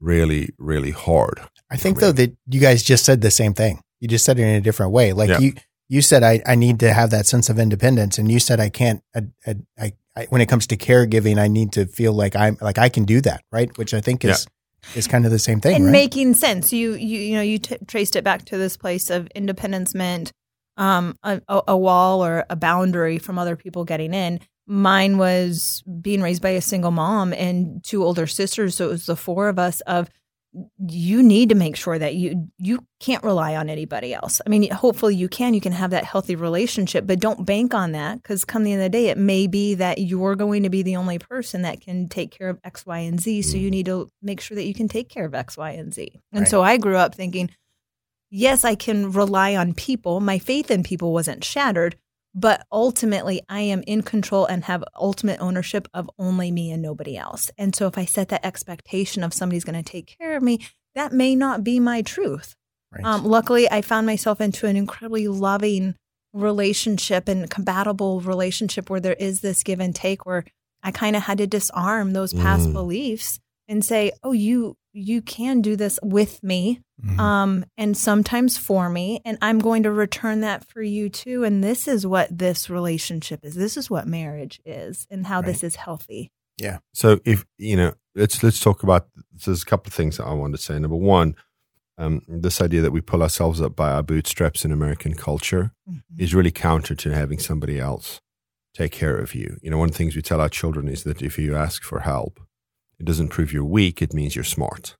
really, 0.00 0.50
really 0.58 0.90
hard. 0.90 1.40
I 1.70 1.76
think 1.76 1.98
for 1.98 2.06
me. 2.06 2.06
though 2.06 2.12
that 2.12 2.36
you 2.48 2.60
guys 2.60 2.82
just 2.82 3.04
said 3.04 3.20
the 3.20 3.30
same 3.30 3.54
thing. 3.54 3.80
You 4.00 4.08
just 4.08 4.24
said 4.24 4.38
it 4.38 4.42
in 4.42 4.54
a 4.56 4.60
different 4.60 4.92
way. 4.92 5.12
Like 5.12 5.28
Yeah. 5.28 5.38
you, 5.38 5.52
you 5.88 6.02
said 6.02 6.22
I, 6.22 6.40
I 6.46 6.54
need 6.54 6.80
to 6.80 6.92
have 6.92 7.10
that 7.10 7.26
sense 7.26 7.48
of 7.48 7.58
independence, 7.58 8.16
and 8.18 8.30
you 8.30 8.38
said 8.40 8.60
I 8.60 8.68
can't. 8.68 9.02
I, 9.14 9.22
I, 9.46 9.54
I, 9.78 9.92
I 10.16 10.26
when 10.30 10.40
it 10.40 10.48
comes 10.48 10.66
to 10.68 10.76
caregiving, 10.76 11.38
I 11.38 11.48
need 11.48 11.72
to 11.72 11.86
feel 11.86 12.12
like 12.12 12.34
I'm 12.36 12.56
like 12.60 12.78
I 12.78 12.88
can 12.88 13.04
do 13.04 13.20
that, 13.22 13.42
right? 13.52 13.76
Which 13.76 13.92
I 13.92 14.00
think 14.00 14.24
is 14.24 14.46
is 14.94 15.06
kind 15.06 15.26
of 15.26 15.30
the 15.32 15.38
same 15.38 15.60
thing, 15.60 15.76
and 15.76 15.84
right? 15.86 15.92
making 15.92 16.34
sense. 16.34 16.72
You 16.72 16.94
you 16.94 17.18
you 17.20 17.34
know 17.34 17.42
you 17.42 17.58
t- 17.58 17.76
traced 17.86 18.16
it 18.16 18.24
back 18.24 18.44
to 18.46 18.56
this 18.56 18.76
place 18.76 19.10
of 19.10 19.26
independence 19.34 19.94
meant 19.94 20.32
um, 20.76 21.18
a, 21.22 21.42
a 21.48 21.62
a 21.68 21.76
wall 21.76 22.24
or 22.24 22.46
a 22.48 22.56
boundary 22.56 23.18
from 23.18 23.38
other 23.38 23.56
people 23.56 23.84
getting 23.84 24.14
in. 24.14 24.40
Mine 24.70 25.18
was 25.18 25.82
being 26.00 26.22
raised 26.22 26.42
by 26.42 26.50
a 26.50 26.60
single 26.60 26.92
mom 26.92 27.32
and 27.32 27.82
two 27.82 28.04
older 28.04 28.28
sisters, 28.28 28.76
so 28.76 28.86
it 28.86 28.90
was 28.92 29.06
the 29.06 29.16
four 29.16 29.48
of 29.48 29.58
us. 29.58 29.80
Of 29.80 30.08
you 30.88 31.22
need 31.22 31.48
to 31.48 31.54
make 31.54 31.76
sure 31.76 31.98
that 31.98 32.14
you 32.14 32.48
you 32.58 32.84
can't 32.98 33.22
rely 33.22 33.56
on 33.56 33.68
anybody 33.68 34.14
else. 34.14 34.40
I 34.46 34.48
mean, 34.48 34.70
hopefully 34.70 35.14
you 35.16 35.28
can. 35.28 35.54
You 35.54 35.60
can 35.60 35.72
have 35.72 35.90
that 35.90 36.04
healthy 36.04 36.36
relationship, 36.36 37.04
but 37.04 37.18
don't 37.18 37.44
bank 37.44 37.74
on 37.74 37.92
that 37.92 38.22
because 38.22 38.44
come 38.44 38.62
the 38.62 38.72
end 38.72 38.80
of 38.80 38.84
the 38.84 38.96
day, 38.98 39.08
it 39.08 39.18
may 39.18 39.48
be 39.48 39.74
that 39.74 39.98
you're 39.98 40.36
going 40.36 40.62
to 40.62 40.70
be 40.70 40.82
the 40.82 40.96
only 40.96 41.18
person 41.18 41.62
that 41.62 41.80
can 41.80 42.08
take 42.08 42.30
care 42.30 42.48
of 42.48 42.60
X, 42.64 42.86
Y, 42.86 42.98
and 42.98 43.20
Z. 43.20 43.42
So 43.42 43.56
you 43.56 43.68
mm. 43.68 43.72
need 43.72 43.86
to 43.86 44.08
make 44.22 44.40
sure 44.40 44.54
that 44.54 44.66
you 44.66 44.74
can 44.74 44.86
take 44.88 45.08
care 45.08 45.24
of 45.24 45.34
X, 45.34 45.56
Y, 45.56 45.70
and 45.70 45.92
Z. 45.92 46.20
And 46.32 46.42
Right. 46.42 46.48
so 46.48 46.62
I 46.62 46.76
grew 46.76 46.96
up 46.96 47.14
thinking, 47.14 47.50
yes, 48.30 48.64
I 48.64 48.74
can 48.74 49.10
rely 49.10 49.56
on 49.56 49.74
people. 49.74 50.20
My 50.20 50.38
faith 50.38 50.70
in 50.70 50.82
people 50.82 51.12
wasn't 51.12 51.44
shattered, 51.44 51.96
but 52.34 52.64
ultimately 52.70 53.40
I 53.48 53.60
am 53.62 53.82
in 53.86 54.02
control 54.02 54.46
and 54.46 54.64
have 54.64 54.84
ultimate 54.94 55.40
ownership 55.40 55.88
of 55.92 56.08
only 56.18 56.50
me 56.50 56.70
and 56.70 56.82
nobody 56.82 57.16
else. 57.16 57.50
And 57.58 57.74
so 57.74 57.86
if 57.86 57.98
I 57.98 58.04
set 58.04 58.28
that 58.28 58.44
expectation 58.46 59.22
of 59.24 59.34
somebody's 59.34 59.64
going 59.64 59.82
to 59.82 59.90
take 59.90 60.16
care 60.18 60.36
of 60.36 60.42
me, 60.42 60.60
that 60.94 61.12
may 61.12 61.34
not 61.34 61.64
be 61.64 61.80
my 61.80 62.02
truth. 62.02 62.54
Right. 62.92 63.04
Um, 63.04 63.24
luckily, 63.24 63.70
I 63.70 63.82
found 63.82 64.06
myself 64.06 64.40
into 64.40 64.66
an 64.66 64.76
incredibly 64.76 65.28
loving 65.28 65.94
relationship 66.32 67.28
and 67.28 67.50
compatible 67.50 68.20
relationship 68.20 68.88
where 68.88 69.00
there 69.00 69.14
is 69.14 69.40
this 69.40 69.62
give 69.62 69.80
and 69.80 69.94
take 69.94 70.24
where 70.26 70.44
I 70.82 70.90
kind 70.90 71.14
of 71.16 71.22
had 71.22 71.38
to 71.38 71.46
disarm 71.46 72.12
those 72.12 72.32
past 72.32 72.68
Mm. 72.68 72.72
beliefs 72.72 73.38
and 73.68 73.84
say, 73.84 74.12
"Oh, 74.22 74.32
you 74.32 74.76
you 74.92 75.22
can 75.22 75.60
do 75.60 75.76
this 75.76 75.98
with 76.02 76.42
me 76.42 76.80
Mhm. 77.02 77.18
um, 77.18 77.64
and 77.78 77.96
sometimes 77.96 78.58
for 78.58 78.90
me, 78.90 79.20
and 79.24 79.38
I'm 79.40 79.58
going 79.58 79.84
to 79.84 79.90
return 79.90 80.42
that 80.42 80.66
for 80.68 80.82
you 80.82 81.08
too. 81.08 81.44
And 81.44 81.64
this 81.64 81.88
is 81.88 82.06
what 82.06 82.28
this 82.36 82.68
relationship 82.68 83.40
is. 83.42 83.54
This 83.54 83.76
is 83.78 83.88
what 83.88 84.06
marriage 84.06 84.60
is, 84.66 85.06
and 85.10 85.26
how 85.26 85.40
this 85.40 85.62
is 85.64 85.76
healthy. 85.76 86.30
Yeah. 86.58 86.78
So 86.92 87.18
if 87.24 87.46
you 87.56 87.76
know, 87.76 87.94
let's 88.14 88.42
let's 88.42 88.60
talk 88.60 88.82
about. 88.82 89.08
There's 89.44 89.62
a 89.62 89.66
couple 89.66 89.88
of 89.88 89.94
things 89.94 90.18
that 90.18 90.26
I 90.26 90.34
wanted 90.34 90.58
to 90.58 90.62
say. 90.62 90.78
Number 90.78 90.96
one, 90.96 91.36
um, 91.96 92.20
this 92.28 92.60
idea 92.60 92.82
that 92.82 92.92
we 92.92 93.00
pull 93.00 93.22
ourselves 93.22 93.62
up 93.62 93.74
by 93.74 93.90
our 93.92 94.02
bootstraps 94.02 94.66
in 94.66 94.72
American 94.72 95.14
culture 95.14 95.72
Mm-hmm. 95.88 96.22
is 96.22 96.34
really 96.34 96.50
counter 96.50 96.94
to 96.94 97.14
having 97.14 97.38
somebody 97.38 97.78
else 97.80 98.20
take 98.74 98.92
care 98.92 99.16
of 99.16 99.34
you. 99.34 99.56
You 99.62 99.70
know, 99.70 99.78
one 99.78 99.88
of 99.88 99.92
the 99.94 99.98
things 99.98 100.14
we 100.14 100.22
tell 100.22 100.40
our 100.40 100.48
children 100.50 100.86
is 100.88 101.02
that 101.04 101.22
if 101.22 101.38
you 101.38 101.56
ask 101.56 101.82
for 101.82 102.00
help, 102.00 102.38
it 103.00 103.06
doesn't 103.06 103.28
prove 103.28 103.52
you're 103.52 103.64
weak, 103.64 104.02
it 104.02 104.14
means 104.14 104.36
you're 104.36 104.44
smart. 104.44 104.96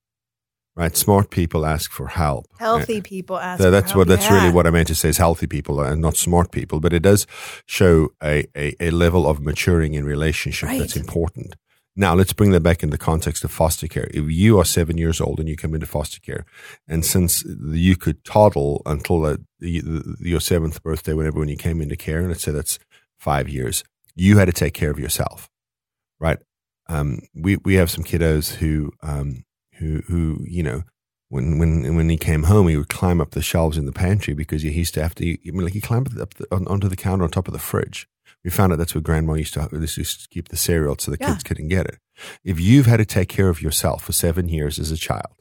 Right? 0.77 0.97
Smart 0.97 1.31
people 1.31 1.67
ask 1.67 1.91
for 1.91 2.09
help. 2.09 2.47
Healthy 2.59 3.03
people 3.03 3.39
ask. 3.39 3.61
So 3.61 3.71
that's 3.71 3.93
for 3.93 3.99
what 3.99 4.09
help. 4.09 4.21
that's 4.21 4.33
really 4.33 4.51
what 4.51 4.67
I 4.67 4.71
meant 4.71 4.89
to 4.89 4.95
say 4.95 5.11
is 5.11 5.19
healthy 5.19 5.47
people 5.47 5.81
and 5.81 6.01
not 6.01 6.17
smart 6.17 6.53
people. 6.53 6.81
But 6.81 6.93
it 6.93 7.03
does 7.03 7.27
show 7.67 8.11
a, 8.23 8.47
a, 8.57 8.75
a 8.81 8.91
level 8.91 9.29
of 9.29 9.41
maturing 9.41 9.95
in 9.95 10.05
relationship 10.05 10.71
that's 10.71 10.97
important. 10.97 11.57
Now 11.97 12.15
let's 12.15 12.33
bring 12.33 12.53
that 12.53 12.63
back 12.63 12.83
in 12.83 12.91
the 12.91 12.99
context 12.99 13.45
of 13.45 13.51
foster 13.51 13.89
care. 13.89 14.09
If 14.13 14.31
you 14.31 14.59
are 14.59 14.65
seven 14.65 14.97
years 14.97 15.21
old 15.21 15.41
and 15.41 15.49
you 15.49 15.57
come 15.57 15.75
into 15.75 15.87
foster 15.87 16.21
care, 16.21 16.47
and 16.89 17.05
since 17.05 17.45
you 17.45 17.97
could 17.97 18.25
toddle 18.25 18.81
until 18.87 19.21
the, 19.21 19.45
your 20.21 20.41
seventh 20.41 20.83
birthday, 20.83 21.13
whenever 21.13 21.41
when 21.41 21.49
you 21.49 21.57
came 21.57 21.83
into 21.83 21.97
care, 21.97 22.21
and 22.21 22.29
let's 22.29 22.43
say 22.43 22.53
that's 22.53 22.79
five 23.19 23.49
years, 23.49 23.85
you 24.15 24.39
had 24.39 24.47
to 24.47 24.53
take 24.53 24.73
care 24.73 24.91
of 24.91 24.99
yourself, 24.99 25.51
right? 26.19 26.39
Um, 26.91 27.21
we 27.35 27.57
we 27.65 27.75
have 27.75 27.91
some 27.91 28.05
kiddos 28.05 28.55
who 28.57 28.93
um, 29.03 29.45
who 29.79 30.03
who 30.09 30.45
you 30.47 30.63
know 30.63 30.83
when 31.29 31.59
when 31.59 31.95
when 31.97 32.09
he 32.09 32.17
came 32.17 32.45
home, 32.45 32.69
he 32.69 32.77
would 32.77 32.89
climb 32.89 33.21
up 33.21 33.31
the 33.31 33.43
shelves 33.43 33.79
in 33.79 33.87
the 33.87 33.93
pantry 33.93 34.35
because 34.35 34.63
he 34.63 34.71
used 34.71 34.95
to 34.95 35.03
have 35.03 35.15
to. 35.17 35.25
I 35.31 35.39
mean, 35.53 35.63
like 35.65 35.73
he 35.75 35.81
climbed 35.81 36.19
up 36.21 36.35
the, 36.35 36.47
on, 36.51 36.67
onto 36.67 36.89
the 36.89 36.97
counter 36.97 37.25
on 37.25 37.31
top 37.31 37.47
of 37.49 37.53
the 37.53 37.59
fridge. 37.61 38.09
We 38.45 38.51
found 38.51 38.73
out 38.73 38.79
that's 38.79 38.95
where 38.95 39.03
Grandma 39.03 39.35
used 39.35 39.55
to 39.55 39.69
this 39.73 39.97
used 39.99 40.23
to 40.23 40.29
keep 40.29 40.49
the 40.49 40.57
cereal 40.57 40.97
so 40.99 41.11
the 41.11 41.19
Yeah. 41.21 41.29
kids 41.33 41.43
couldn't 41.45 41.69
get 41.69 41.87
it. 41.87 41.99
If 42.43 42.59
you've 42.59 42.87
had 42.87 42.97
to 42.99 43.05
take 43.05 43.29
care 43.29 43.49
of 43.49 43.63
yourself 43.63 44.05
for 44.05 44.13
seven 44.13 44.49
years 44.49 44.79
as 44.79 44.91
a 44.91 44.97
child, 44.97 45.35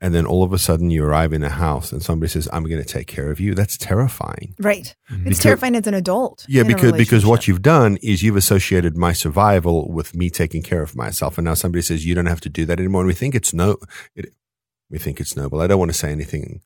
and 0.00 0.14
then 0.14 0.24
all 0.26 0.42
of 0.42 0.52
a 0.52 0.58
sudden 0.58 0.90
you 0.90 1.04
arrive 1.04 1.32
in 1.32 1.42
a 1.42 1.48
house 1.50 1.92
and 1.92 2.02
somebody 2.02 2.30
says, 2.30 2.48
"I'm 2.52 2.64
going 2.64 2.82
to 2.82 2.88
take 2.88 3.06
care 3.06 3.30
of 3.30 3.38
you," 3.40 3.54
that's 3.54 3.76
terrifying. 3.76 4.54
Right. 4.58 4.94
Mhm. 5.10 5.16
It's 5.16 5.22
Because- 5.24 5.38
terrifying 5.40 5.76
as 5.76 5.86
an 5.86 5.94
adult. 5.94 6.44
Yeah, 6.48 6.62
because 6.62 6.92
because 6.92 7.26
what 7.26 7.46
you've 7.46 7.62
done 7.62 7.98
is 8.02 8.22
you've 8.22 8.36
associated 8.36 8.96
my 8.96 9.12
survival 9.12 9.90
with 9.92 10.14
me 10.14 10.30
taking 10.30 10.62
care 10.62 10.82
of 10.82 10.96
myself, 10.96 11.38
and 11.38 11.44
now 11.44 11.54
somebody 11.54 11.82
says 11.82 12.06
you 12.06 12.14
don't 12.14 12.26
have 12.26 12.40
to 12.42 12.48
do 12.48 12.64
that 12.66 12.78
anymore. 12.78 13.02
And 13.02 13.08
we 13.08 13.14
think 13.14 13.34
it's 13.34 13.52
no, 13.52 13.76
it, 14.14 14.32
we 14.90 14.98
think 14.98 15.20
it's 15.20 15.36
noble. 15.36 15.60
I 15.60 15.66
don't 15.66 15.78
want 15.78 15.90
to 15.92 15.98
say 15.98 16.10
anything 16.10 16.60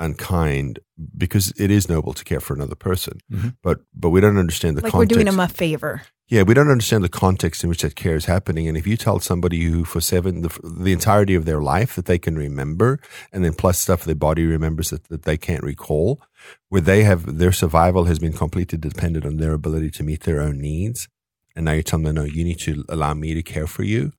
unkind 0.00 0.80
because 1.16 1.52
it 1.56 1.70
is 1.70 1.88
noble 1.88 2.12
to 2.14 2.24
care 2.24 2.40
for 2.40 2.54
another 2.54 2.74
person, 2.74 3.20
Mhm. 3.32 3.54
but 3.62 3.80
but 3.94 4.10
we 4.10 4.20
don't 4.20 4.38
understand 4.38 4.76
the 4.76 4.82
like 4.82 4.94
we're 4.94 5.04
doing 5.06 5.26
them 5.26 5.38
a 5.40 5.48
favor. 5.48 6.02
Yeah, 6.28 6.42
we 6.42 6.54
don't 6.54 6.70
understand 6.70 7.02
the 7.02 7.08
context 7.08 7.64
in 7.64 7.68
which 7.68 7.82
that 7.82 7.96
care 7.96 8.14
is 8.14 8.26
happening. 8.26 8.68
And 8.68 8.76
if 8.76 8.86
you 8.86 8.96
tell 8.96 9.18
somebody 9.18 9.64
who, 9.64 9.84
for 9.84 10.00
seven, 10.00 10.42
the, 10.42 10.50
the 10.62 10.92
entirety 10.92 11.34
of 11.34 11.44
their 11.44 11.60
life 11.60 11.96
that 11.96 12.04
they 12.06 12.18
can 12.18 12.36
remember, 12.36 13.00
and 13.32 13.44
then 13.44 13.52
plus 13.52 13.80
stuff 13.80 14.04
their 14.04 14.14
body 14.14 14.46
remembers 14.46 14.90
that, 14.90 15.08
that 15.08 15.24
they 15.24 15.36
can't 15.36 15.64
recall, 15.64 16.20
where 16.68 16.80
they 16.80 17.02
have 17.02 17.38
their 17.38 17.50
survival 17.50 18.04
has 18.04 18.20
been 18.20 18.32
completely 18.32 18.78
dependent 18.78 19.26
on 19.26 19.38
their 19.38 19.52
ability 19.54 19.90
to 19.90 20.04
meet 20.04 20.20
their 20.22 20.40
own 20.40 20.58
needs. 20.60 21.08
And 21.56 21.64
now 21.64 21.72
you 21.72 21.82
tell 21.82 21.98
them, 21.98 22.14
no, 22.14 22.22
you 22.22 22.44
need 22.44 22.60
to 22.60 22.84
allow 22.88 23.12
me 23.12 23.34
to 23.34 23.42
care 23.42 23.66
for 23.66 23.82
you. 23.82 24.12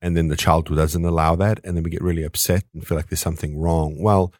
And 0.00 0.16
then 0.16 0.28
the 0.28 0.36
child 0.36 0.68
who 0.68 0.74
doesn't 0.74 1.04
allow 1.04 1.36
that, 1.36 1.60
and 1.64 1.76
then 1.76 1.84
we 1.84 1.90
get 1.90 2.00
really 2.02 2.24
upset 2.24 2.64
and 2.72 2.84
feel 2.86 2.96
like 2.96 3.08
there's 3.10 3.20
something 3.20 3.58
wrong. 3.58 4.00
Well, 4.00 4.32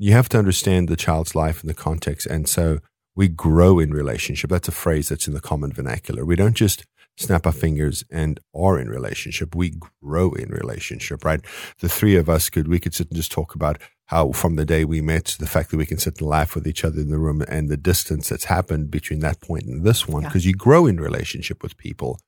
you 0.00 0.12
have 0.12 0.28
to 0.30 0.38
understand 0.38 0.88
the 0.88 0.96
child's 0.96 1.34
life 1.34 1.60
and 1.60 1.68
the 1.68 1.74
context. 1.74 2.26
And 2.26 2.48
so 2.48 2.78
we 3.14 3.28
grow 3.28 3.78
in 3.78 3.90
relationship. 3.92 4.48
That's 4.48 4.68
a 4.68 4.72
phrase 4.72 5.10
that's 5.10 5.28
in 5.28 5.34
the 5.34 5.40
common 5.40 5.72
vernacular. 5.72 6.24
We 6.24 6.36
don't 6.36 6.56
just 6.56 6.86
snap 7.18 7.44
our 7.44 7.52
fingers 7.52 8.02
and 8.10 8.40
are 8.54 8.78
in 8.80 8.88
relationship. 8.88 9.54
We 9.54 9.74
grow 10.02 10.32
in 10.32 10.48
relationship, 10.48 11.22
right? 11.22 11.40
The 11.80 11.88
three 11.88 12.16
of 12.16 12.30
us 12.30 12.48
could, 12.48 12.66
we 12.66 12.80
could 12.80 12.94
sit 12.94 13.08
and 13.08 13.16
just 13.16 13.30
talk 13.30 13.54
about 13.54 13.76
how 14.06 14.32
from 14.32 14.56
the 14.56 14.64
day 14.64 14.86
we 14.86 15.02
met, 15.02 15.36
the 15.38 15.46
fact 15.46 15.70
that 15.70 15.76
we 15.76 15.84
can 15.84 15.98
sit 15.98 16.18
and 16.18 16.28
laugh 16.28 16.54
with 16.54 16.66
each 16.66 16.82
other 16.82 16.98
in 17.00 17.10
the 17.10 17.18
room 17.18 17.42
and 17.46 17.68
the 17.68 17.76
distance 17.76 18.30
that's 18.30 18.46
happened 18.46 18.90
between 18.90 19.20
that 19.20 19.42
point 19.42 19.64
and 19.64 19.84
this 19.84 20.08
one, 20.08 20.22
Yeah. 20.22 20.28
because 20.30 20.46
you 20.46 20.54
grow 20.54 20.86
in 20.86 20.98
relationship 20.98 21.62
with 21.62 21.76
people. 21.76 22.18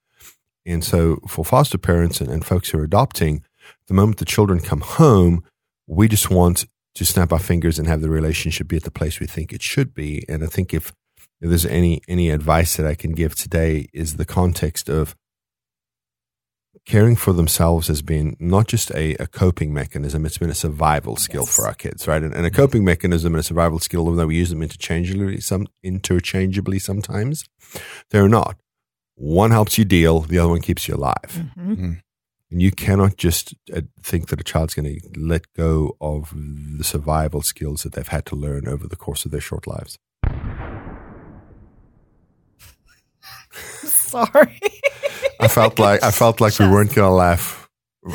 And 0.67 0.85
so 0.85 1.21
for 1.26 1.43
foster 1.45 1.79
parents 1.79 2.21
and, 2.21 2.31
and 2.31 2.45
folks 2.45 2.69
who 2.69 2.79
are 2.79 2.85
adopting, 2.85 3.43
the 3.88 3.95
moment 3.95 4.19
the 4.19 4.25
children 4.26 4.61
come 4.61 4.83
home, 4.83 5.43
we 5.87 6.07
just 6.07 6.31
want 6.31 6.67
to 6.94 7.04
snap 7.04 7.32
our 7.32 7.38
fingers 7.38 7.78
and 7.78 7.88
have 7.88 8.00
the 8.02 8.11
relationship 8.11 8.68
be 8.68 8.76
at 8.76 8.82
the 8.84 8.90
place 8.90 9.18
we 9.20 9.26
think 9.26 9.52
it 9.52 9.62
should 9.62 9.94
be. 9.94 10.25
And 10.28 10.42
I 10.44 10.46
think 10.46 10.75
if, 10.75 10.92
if 11.40 11.49
there's 11.49 11.66
any 11.66 12.00
any 12.08 12.30
advice 12.30 12.76
that 12.76 12.87
I 12.87 12.94
can 12.94 13.12
give 13.12 13.34
today 13.34 13.87
is 13.92 14.16
the 14.16 14.25
context 14.26 14.88
of 14.88 15.16
caring 16.87 17.14
for 17.16 17.32
themselves 17.32 17.87
has 17.88 18.02
been 18.02 18.37
not 18.40 18.66
just 18.66 18.90
a, 18.92 19.14
a 19.16 19.26
coping 19.26 19.72
mechanism, 19.72 20.26
it's 20.26 20.38
been 20.38 20.50
a 20.50 20.54
survival 20.54 21.16
skill 21.16 21.44
Yes. 21.44 21.54
for 21.56 21.66
our 21.66 21.75
kids, 21.75 22.08
right? 22.08 22.22
And, 22.22 22.34
and 22.34 22.44
a 22.44 22.50
coping 22.50 22.84
mechanism 22.84 23.34
and 23.34 23.40
a 23.40 23.42
survival 23.42 23.78
skill, 23.78 24.02
even 24.06 24.16
though 24.16 24.26
we 24.26 24.37
use 24.37 24.50
them 24.50 24.62
interchangeably, 24.62 25.40
some 25.40 25.68
interchangeably 25.82 26.78
sometimes, 26.78 27.44
they're 28.11 28.28
not. 28.28 28.56
One 29.14 29.50
helps 29.52 29.78
you 29.78 29.84
deal, 29.84 30.20
the 30.20 30.38
other 30.38 30.49
one 30.49 30.61
keeps 30.62 30.88
you 30.88 30.94
alive. 30.96 31.44
Mhm. 31.56 32.00
And 32.52 32.61
you 32.61 32.71
cannot 32.71 33.16
just 33.16 33.54
uh, 33.75 33.80
think 34.02 34.28
that 34.28 34.38
a 34.38 34.44
child's 34.44 34.75
going 34.75 35.00
to 35.00 35.00
let 35.18 35.50
go 35.56 35.97
of 36.02 36.35
the 36.35 36.85
survival 36.85 37.40
skills 37.40 37.82
that 37.82 37.94
they've 37.94 38.06
had 38.06 38.26
to 38.26 38.37
learn 38.37 38.68
over 38.68 38.87
the 38.87 38.94
course 38.94 39.25
of 39.25 39.30
their 39.30 39.40
short 39.40 39.66
lives. 39.66 39.99
Sorry. 43.82 44.61
I 45.40 45.49
felt 45.49 45.78
like 45.78 46.02
I 46.02 46.11
felt 46.11 46.42
like 46.42 46.59
we 46.59 46.68
weren't 46.68 46.94
going 46.94 47.09
to 47.09 47.14
laugh 47.14 47.71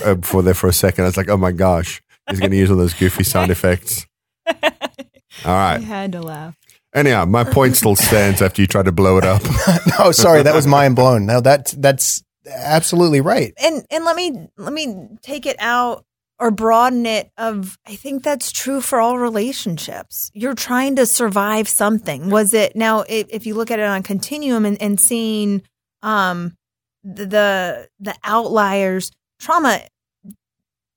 uh, 0.06 0.18
for 0.22 0.44
there 0.44 0.54
for 0.54 0.68
a 0.68 0.74
second. 0.74 1.06
I 1.06 1.08
was 1.08 1.18
like, 1.18 1.30
"Oh 1.30 1.38
my 1.38 1.52
gosh, 1.52 2.04
he's 2.30 2.40
going 2.40 2.52
to 2.52 2.58
use 2.58 2.70
all 2.70 2.78
those 2.78 2.94
goofy 2.94 3.24
sound 3.24 3.50
effects." 3.50 4.06
All 4.48 5.54
right. 5.54 5.78
I 5.78 5.80
had 5.80 6.12
to 6.14 6.22
laugh. 6.22 6.56
Anyhow, 6.94 7.26
my 7.26 7.44
point 7.44 7.76
still 7.76 7.96
stands 7.96 8.42
after 8.42 8.62
you 8.62 8.68
try 8.68 8.82
to 8.82 8.92
blow 8.92 9.18
it 9.18 9.24
up. 9.24 9.42
no, 10.00 10.12
sorry, 10.12 10.44
that 10.44 10.56
was 10.56 10.68
mind 10.68 10.96
blown. 10.96 11.26
No, 11.26 11.42
that's 11.42 11.72
that's 11.74 12.24
absolutely 12.48 13.22
right. 13.22 13.54
and 13.62 13.86
and 13.90 14.06
let 14.06 14.16
me 14.16 14.48
let 14.58 14.74
me 14.74 15.08
take 15.22 15.46
it 15.46 15.58
out 15.60 16.06
or 16.40 16.52
broaden 16.52 17.06
it 17.06 17.32
of 17.38 17.78
i 17.88 17.96
think 17.96 18.24
that's 18.24 18.52
true 18.52 18.82
for 18.82 19.00
all 19.00 19.18
relationships. 19.18 20.32
You're 20.34 20.54
trying 20.56 20.96
to 20.98 21.06
survive 21.06 21.68
something. 21.68 22.30
Was 22.30 22.54
it 22.54 22.76
now 22.76 23.02
if, 23.08 23.28
if 23.30 23.46
you 23.46 23.56
look 23.56 23.72
at 23.72 23.80
it 23.80 23.86
on 23.86 24.04
continuum 24.04 24.66
and, 24.66 24.82
and 24.82 25.00
seeing 25.00 25.64
um 26.02 26.56
the, 27.04 27.88
the 28.00 28.16
outliers 28.24 29.12
trauma 29.40 29.82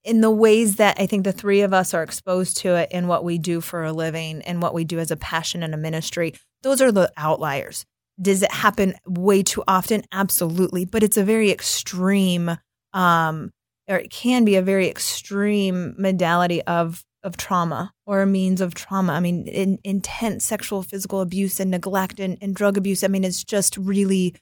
in 0.02 0.21
the 0.21 0.30
ways 0.30 0.76
that 0.76 0.99
i 0.99 1.07
think 1.07 1.25
the 1.25 1.33
three 1.33 1.61
of 1.61 1.73
us 1.73 1.95
are 1.95 2.02
exposed 2.02 2.57
to 2.57 2.75
it 2.75 2.90
in 2.90 3.07
what 3.07 3.23
we 3.23 3.38
do 3.38 3.61
for 3.61 3.85
a 3.85 3.92
living 3.92 4.42
and 4.42 4.62
what 4.62 4.75
we 4.75 4.85
do 4.85 4.99
as 4.99 5.11
a 5.11 5.16
passion 5.16 5.62
and 5.62 5.75
a 5.75 5.76
ministry 5.76 6.35
those 6.62 6.80
are 6.80 6.90
the 6.90 7.12
outliers 7.16 7.85
does 8.21 8.43
it 8.43 8.53
happen 8.53 8.95
way 9.07 9.43
too 9.43 9.62
often? 9.67 10.03
Absolutely 10.12 10.85
but 10.85 11.03
it's 11.03 11.17
a 11.17 11.25
very 11.25 11.50
extreme 11.50 12.50
um 12.93 13.50
or 13.89 13.97
it 13.97 14.11
can 14.11 14.45
be 14.45 14.57
a 14.57 14.62
very 14.62 14.89
extreme 14.89 15.95
modality 15.99 16.62
of 16.62 17.05
of 17.23 17.37
trauma 17.37 17.93
or 18.07 18.23
a 18.23 18.27
means 18.27 18.62
of 18.62 18.75
trauma. 18.75 19.12
I 19.12 19.21
mean 19.21 19.47
in, 19.47 19.79
intense 19.85 20.45
sexual 20.45 20.83
physical 20.83 21.21
abuse 21.21 21.61
and 21.61 21.71
neglect 21.71 22.19
and, 22.19 22.39
and 22.41 22.55
drug 22.55 22.77
abuse 22.79 23.05
i 23.05 23.09
mean 23.09 23.25
it's 23.25 23.45
just 23.45 23.77
really 23.77 24.35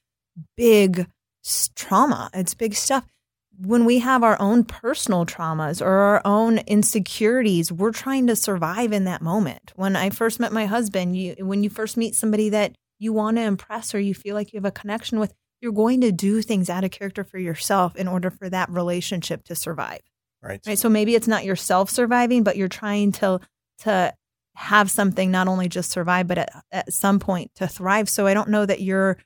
big 0.57 1.07
trauma. 1.75 2.31
It's 2.35 2.55
big 2.55 2.75
stuff. 2.75 3.05
When 3.61 3.85
we 3.85 3.99
have 3.99 4.23
our 4.23 4.41
own 4.41 4.65
personal 4.65 5.27
traumas 5.27 5.83
or 5.83 5.91
our 5.91 6.23
own 6.25 6.59
insecurities 6.59 7.73
we're 7.73 7.91
trying 7.91 8.29
to 8.29 8.37
survive 8.37 8.93
in 8.93 9.05
that 9.05 9.23
moment. 9.23 9.73
When 9.75 9.97
i 9.97 10.11
first 10.11 10.39
met 10.39 10.53
my 10.53 10.67
husband 10.67 11.17
you 11.17 11.35
when 11.41 11.63
you 11.65 11.71
first 11.71 11.97
meet 11.97 12.15
somebody 12.15 12.49
that 12.51 12.75
you 12.99 13.13
want 13.13 13.37
to 13.37 13.43
impress 13.43 13.95
or 13.95 14.01
you 14.01 14.15
feel 14.15 14.35
like 14.35 14.53
you 14.53 14.59
have 14.59 14.65
a 14.65 14.71
connection 14.71 15.19
with 15.19 15.35
you're 15.61 15.73
going 15.73 16.01
to 16.03 16.13
do 16.13 16.41
things 16.41 16.71
out 16.71 16.85
of 16.85 16.91
character 16.91 17.25
for 17.25 17.39
yourself 17.39 17.97
in 17.97 18.07
order 18.07 18.31
for 18.31 18.49
that 18.49 18.71
relationship 18.71 19.43
to 19.45 19.57
survive. 19.57 20.01
Right. 20.41 20.61
right? 20.65 20.79
So 20.79 20.89
maybe 20.89 21.17
it's 21.17 21.27
not 21.27 21.45
yourself 21.45 21.91
surviving 21.91 22.43
but 22.43 22.57
you're 22.57 22.69
trying 22.69 23.13
to 23.13 23.41
to 23.81 24.15
have 24.55 24.91
something 24.91 25.31
not 25.31 25.49
only 25.49 25.69
just 25.69 25.91
survive 25.91 26.27
but 26.27 26.39
at, 26.39 26.51
at 26.73 26.93
some 26.93 27.19
point 27.19 27.51
to 27.57 27.67
thrive. 27.67 28.09
So 28.09 28.27
i 28.27 28.35
don't 28.35 28.51
know 28.51 28.67
that 28.67 28.81
you're 28.81 29.19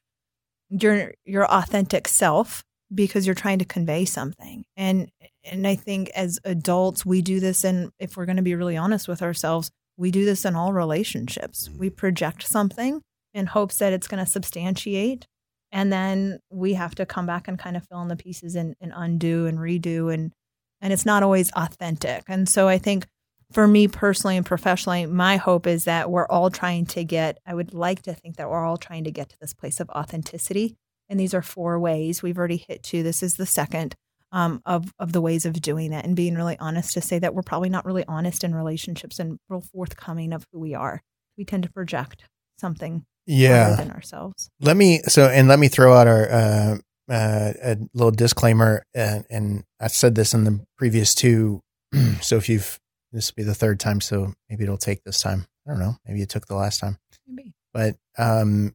your 0.71 1.13
your 1.25 1.45
authentic 1.47 2.09
self 2.09 2.65
because 2.95 3.27
you're 3.27 3.35
trying 3.35 3.59
to 3.59 3.65
convey 3.65 4.05
something. 4.05 4.65
And 4.77 5.11
and 5.45 5.67
i 5.67 5.75
think 5.75 6.11
as 6.11 6.39
adults 6.45 7.05
we 7.05 7.21
do 7.23 7.41
this 7.41 7.65
and 7.65 7.91
if 7.99 8.17
we're 8.17 8.27
going 8.27 8.37
to 8.37 8.43
be 8.43 8.55
really 8.55 8.77
honest 8.77 9.09
with 9.09 9.23
ourselves 9.23 9.71
we 9.97 10.11
do 10.11 10.25
this 10.25 10.45
in 10.45 10.57
all 10.57 10.73
relationships. 10.73 11.69
Mm-hmm. 11.69 11.79
We 11.79 11.91
project 11.91 12.47
something 12.47 13.03
in 13.35 13.47
hopes 13.47 13.79
that 13.79 13.93
it's 13.93 14.09
going 14.09 14.25
to 14.25 14.31
substantiate. 14.31 15.27
And 15.71 15.93
then 15.93 16.39
we 16.51 16.75
have 16.75 16.95
to 16.97 17.07
come 17.07 17.27
back 17.27 17.49
and 17.49 17.59
kind 17.59 17.77
of 17.77 17.87
fill 17.89 18.03
in 18.03 18.09
the 18.09 18.17
pieces 18.17 18.55
and, 18.55 18.75
and 18.81 18.93
undo 18.95 19.47
and 19.47 19.59
redo 19.59 20.13
and 20.13 20.33
and 20.81 20.93
it's 20.93 21.07
not 21.07 21.23
always 21.23 21.51
authentic. 21.53 22.25
And 22.29 22.49
so 22.49 22.69
i 22.69 22.79
think 22.79 23.07
for 23.53 23.67
me 23.67 23.87
personally 23.87 24.37
and 24.37 24.47
professionally 24.47 25.07
my 25.07 25.37
hope 25.37 25.67
is 25.67 25.85
that 25.85 26.11
we're 26.11 26.27
all 26.27 26.51
trying 26.51 26.87
to 26.87 27.05
get 27.05 27.39
i 27.47 27.55
would 27.55 27.75
like 27.75 28.01
to 28.03 28.15
think 28.15 28.37
that 28.37 28.49
we're 28.49 28.65
all 28.65 28.79
trying 28.79 29.05
to 29.05 29.11
get 29.11 29.29
to 29.29 29.37
this 29.41 29.55
place 29.55 29.81
of 29.81 29.89
authenticity. 29.91 30.77
And 31.09 31.21
these 31.21 31.35
are 31.35 31.43
four 31.43 31.79
ways. 31.79 32.23
We've 32.23 32.39
already 32.39 32.65
hit 32.69 32.83
two. 32.83 33.03
This 33.03 33.23
is 33.23 33.37
the 33.37 33.47
second 33.47 33.95
um, 34.33 34.63
of 34.65 34.93
of 34.99 35.13
the 35.13 35.21
ways 35.21 35.45
of 35.45 35.61
doing 35.61 35.91
that 35.91 36.05
and 36.05 36.17
being 36.17 36.35
really 36.35 36.59
honest 36.59 36.95
to 36.95 37.01
say 37.01 37.19
that 37.19 37.35
we're 37.35 37.43
probably 37.43 37.69
not 37.69 37.85
really 37.85 38.05
honest 38.09 38.45
in 38.45 38.55
relationships 38.55 39.19
and 39.19 39.39
real 39.49 39.61
forthcoming 39.61 40.33
of 40.33 40.47
who 40.53 40.59
we 40.59 40.75
are. 40.75 41.03
We 41.37 41.45
tend 41.45 41.63
to 41.65 41.73
project 41.73 42.25
something 42.59 43.05
Yeah. 43.27 43.77
than 43.77 43.91
ourselves. 43.91 44.51
Let 44.61 44.77
me 44.77 45.01
so 45.07 45.27
and 45.29 45.49
let 45.49 45.59
me 45.59 45.69
throw 45.69 45.95
out 45.95 46.07
our 46.07 46.31
uh, 46.31 46.79
uh, 47.11 47.53
a 47.63 47.77
little 47.95 48.11
disclaimer, 48.11 48.85
and, 48.95 49.25
and 49.31 49.65
I 49.81 49.89
said 49.89 50.15
this 50.15 50.35
in 50.35 50.45
the 50.45 50.65
previous 50.77 51.15
two. 51.15 51.61
so 52.21 52.37
if 52.37 52.49
you've 52.49 52.79
this 53.13 53.31
will 53.31 53.43
be 53.43 53.47
the 53.47 53.55
third 53.55 53.79
time, 53.79 54.01
so 54.01 54.33
maybe 54.49 54.65
it'll 54.65 54.79
take 54.79 55.05
this 55.05 55.21
time. 55.21 55.47
I 55.67 55.71
don't 55.71 55.81
know. 55.81 55.97
Maybe 56.07 56.23
it 56.23 56.29
took 56.29 56.47
the 56.47 56.57
last 56.57 56.81
time, 56.81 56.99
Maybe. 57.29 57.53
but 57.73 57.97
um, 58.19 58.75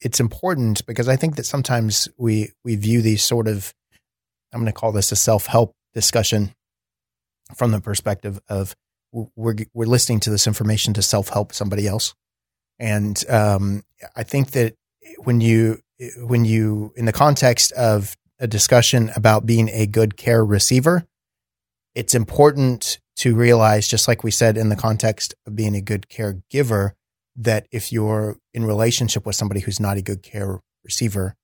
it's 0.00 0.20
important 0.20 0.84
because 0.86 1.08
I 1.08 1.16
think 1.16 1.36
that 1.36 1.46
sometimes 1.46 2.08
we 2.16 2.50
we 2.64 2.76
view 2.76 3.02
these 3.02 3.22
sort 3.22 3.48
of 3.48 3.72
I'm 4.52 4.60
going 4.60 4.66
to 4.72 4.78
call 4.78 4.92
this 4.92 5.12
a 5.12 5.16
self 5.16 5.46
help 5.46 5.72
discussion 5.94 6.54
from 7.54 7.70
the 7.70 7.80
perspective 7.80 8.40
of 8.48 8.74
we're 9.12 9.56
we're 9.74 9.86
listening 9.86 10.20
to 10.20 10.30
this 10.30 10.46
information 10.46 10.94
to 10.94 11.02
self 11.02 11.28
help 11.30 11.52
somebody 11.52 11.86
else, 11.86 12.14
and 12.82 13.24
um, 13.30 13.84
I 14.16 14.24
think 14.24 14.50
that 14.50 14.74
when 15.18 15.40
you 15.40 15.80
when 16.18 16.44
you 16.44 16.92
in 16.96 17.04
the 17.04 17.12
context 17.12 17.70
of 17.72 18.16
a 18.40 18.48
discussion 18.48 19.12
about 19.14 19.46
being 19.46 19.68
a 19.68 19.86
good 19.86 20.16
care 20.16 20.44
receiver, 20.44 21.06
it's 21.94 22.12
important 22.12 22.98
to 23.18 23.36
realize, 23.36 23.86
just 23.86 24.08
like 24.08 24.24
we 24.24 24.32
said 24.32 24.56
in 24.56 24.68
the 24.68 24.74
context 24.74 25.32
of 25.46 25.54
being 25.54 25.76
a 25.76 25.80
good 25.80 26.08
caregiver, 26.08 26.92
that 27.36 27.68
if 27.70 27.92
you're 27.92 28.36
in 28.52 28.64
relationship 28.64 29.24
with 29.24 29.36
somebody 29.36 29.60
who's 29.60 29.78
not 29.78 29.96
a 29.96 30.02
good 30.02 30.24
care 30.24 30.58
receiver, 30.82 31.36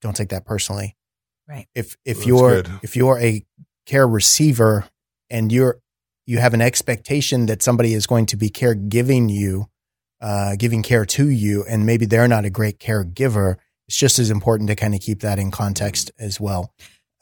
don't 0.00 0.16
take 0.16 0.30
that 0.30 0.44
personally. 0.44 0.96
Right. 1.48 1.68
If 1.76 1.96
if 2.04 2.16
That's 2.16 2.26
you're 2.26 2.62
good. 2.62 2.70
if 2.82 2.96
you're 2.96 3.20
a 3.20 3.44
care 3.86 4.08
receiver 4.08 4.86
and 5.30 5.52
you're 5.52 5.78
you 6.26 6.38
have 6.38 6.54
an 6.54 6.60
expectation 6.60 7.46
that 7.46 7.62
somebody 7.62 7.94
is 7.94 8.08
going 8.08 8.26
to 8.26 8.36
be 8.36 8.50
caregiving 8.50 9.30
you, 9.30 9.68
uh, 10.22 10.54
giving 10.56 10.82
care 10.82 11.04
to 11.04 11.28
you, 11.28 11.64
and 11.68 11.84
maybe 11.84 12.06
they're 12.06 12.28
not 12.28 12.44
a 12.44 12.50
great 12.50 12.78
caregiver, 12.78 13.56
it's 13.88 13.96
just 13.96 14.18
as 14.18 14.30
important 14.30 14.68
to 14.70 14.76
kind 14.76 14.94
of 14.94 15.00
keep 15.00 15.20
that 15.20 15.38
in 15.38 15.50
context 15.50 16.12
as 16.18 16.40
well. 16.40 16.72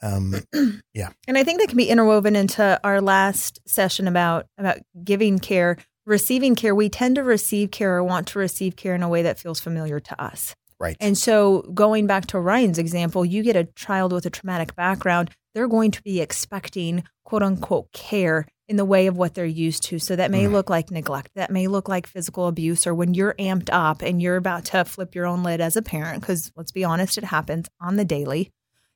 Um, 0.01 0.35
yeah, 0.93 1.09
And 1.27 1.37
I 1.37 1.43
think 1.43 1.59
that 1.59 1.67
can 1.67 1.77
be 1.77 1.89
interwoven 1.89 2.35
into 2.35 2.79
our 2.83 3.01
last 3.01 3.59
session 3.67 4.07
about 4.07 4.45
about 4.57 4.77
giving 5.03 5.39
care, 5.39 5.77
receiving 6.05 6.55
care. 6.55 6.73
We 6.73 6.89
tend 6.89 7.15
to 7.15 7.23
receive 7.23 7.71
care 7.71 7.97
or 7.97 8.03
want 8.03 8.27
to 8.27 8.39
receive 8.39 8.75
care 8.75 8.95
in 8.95 9.03
a 9.03 9.09
way 9.09 9.23
that 9.23 9.39
feels 9.39 9.59
familiar 9.59 9.99
to 9.99 10.21
us. 10.21 10.55
right. 10.79 10.97
And 10.99 11.17
so, 11.17 11.63
going 11.73 12.07
back 12.07 12.27
to 12.27 12.39
Ryan's 12.39 12.79
example, 12.79 13.25
you 13.25 13.43
get 13.43 13.55
a 13.55 13.65
child 13.75 14.13
with 14.13 14.25
a 14.25 14.29
traumatic 14.29 14.75
background, 14.75 15.31
they're 15.53 15.67
going 15.67 15.91
to 15.91 16.01
be 16.03 16.21
expecting 16.21 17.03
quote 17.25 17.43
unquote 17.43 17.91
care 17.91 18.47
in 18.71 18.77
the 18.77 18.85
way 18.85 19.05
of 19.07 19.17
what 19.17 19.35
they're 19.35 19.45
used 19.45 19.83
to. 19.83 19.99
So, 19.99 20.15
that 20.15 20.31
may 20.31 20.45
Mm. 20.45 20.53
look 20.53 20.69
like 20.69 20.89
neglect, 20.89 21.31
that 21.35 21.51
may 21.51 21.67
look 21.67 21.89
like 21.89 22.07
physical 22.07 22.47
abuse, 22.47 22.87
or 22.87 22.93
when 22.95 23.13
you're 23.13 23.35
amped 23.37 23.69
up 23.71 24.01
and 24.01 24.21
you're 24.21 24.37
about 24.37 24.63
to 24.65 24.85
flip 24.85 25.13
your 25.13 25.25
own 25.27 25.43
lid 25.43 25.59
as 25.61 25.75
a 25.75 25.81
parent, 25.81 26.21
because 26.21 26.51
let's 26.55 26.71
be 26.71 26.83
honest, 26.85 27.17
it 27.17 27.25
happens 27.25 27.67
on 27.81 27.97
the 27.97 28.05
daily. 28.05 28.49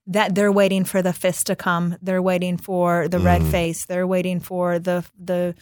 That 0.07 0.33
they're 0.35 0.51
waiting 0.51 0.85
for 0.85 1.01
the 1.01 1.13
fist 1.13 1.47
to 1.47 1.55
come, 1.55 1.97
they're 2.01 2.21
waiting 2.21 2.57
for 2.57 3.07
the 3.09 3.19
red 3.19 3.41
Mm. 3.41 3.51
face, 3.51 3.85
they're 3.85 4.07
waiting 4.07 4.39
for 4.39 4.79
the 4.79 5.03
the 5.19 5.55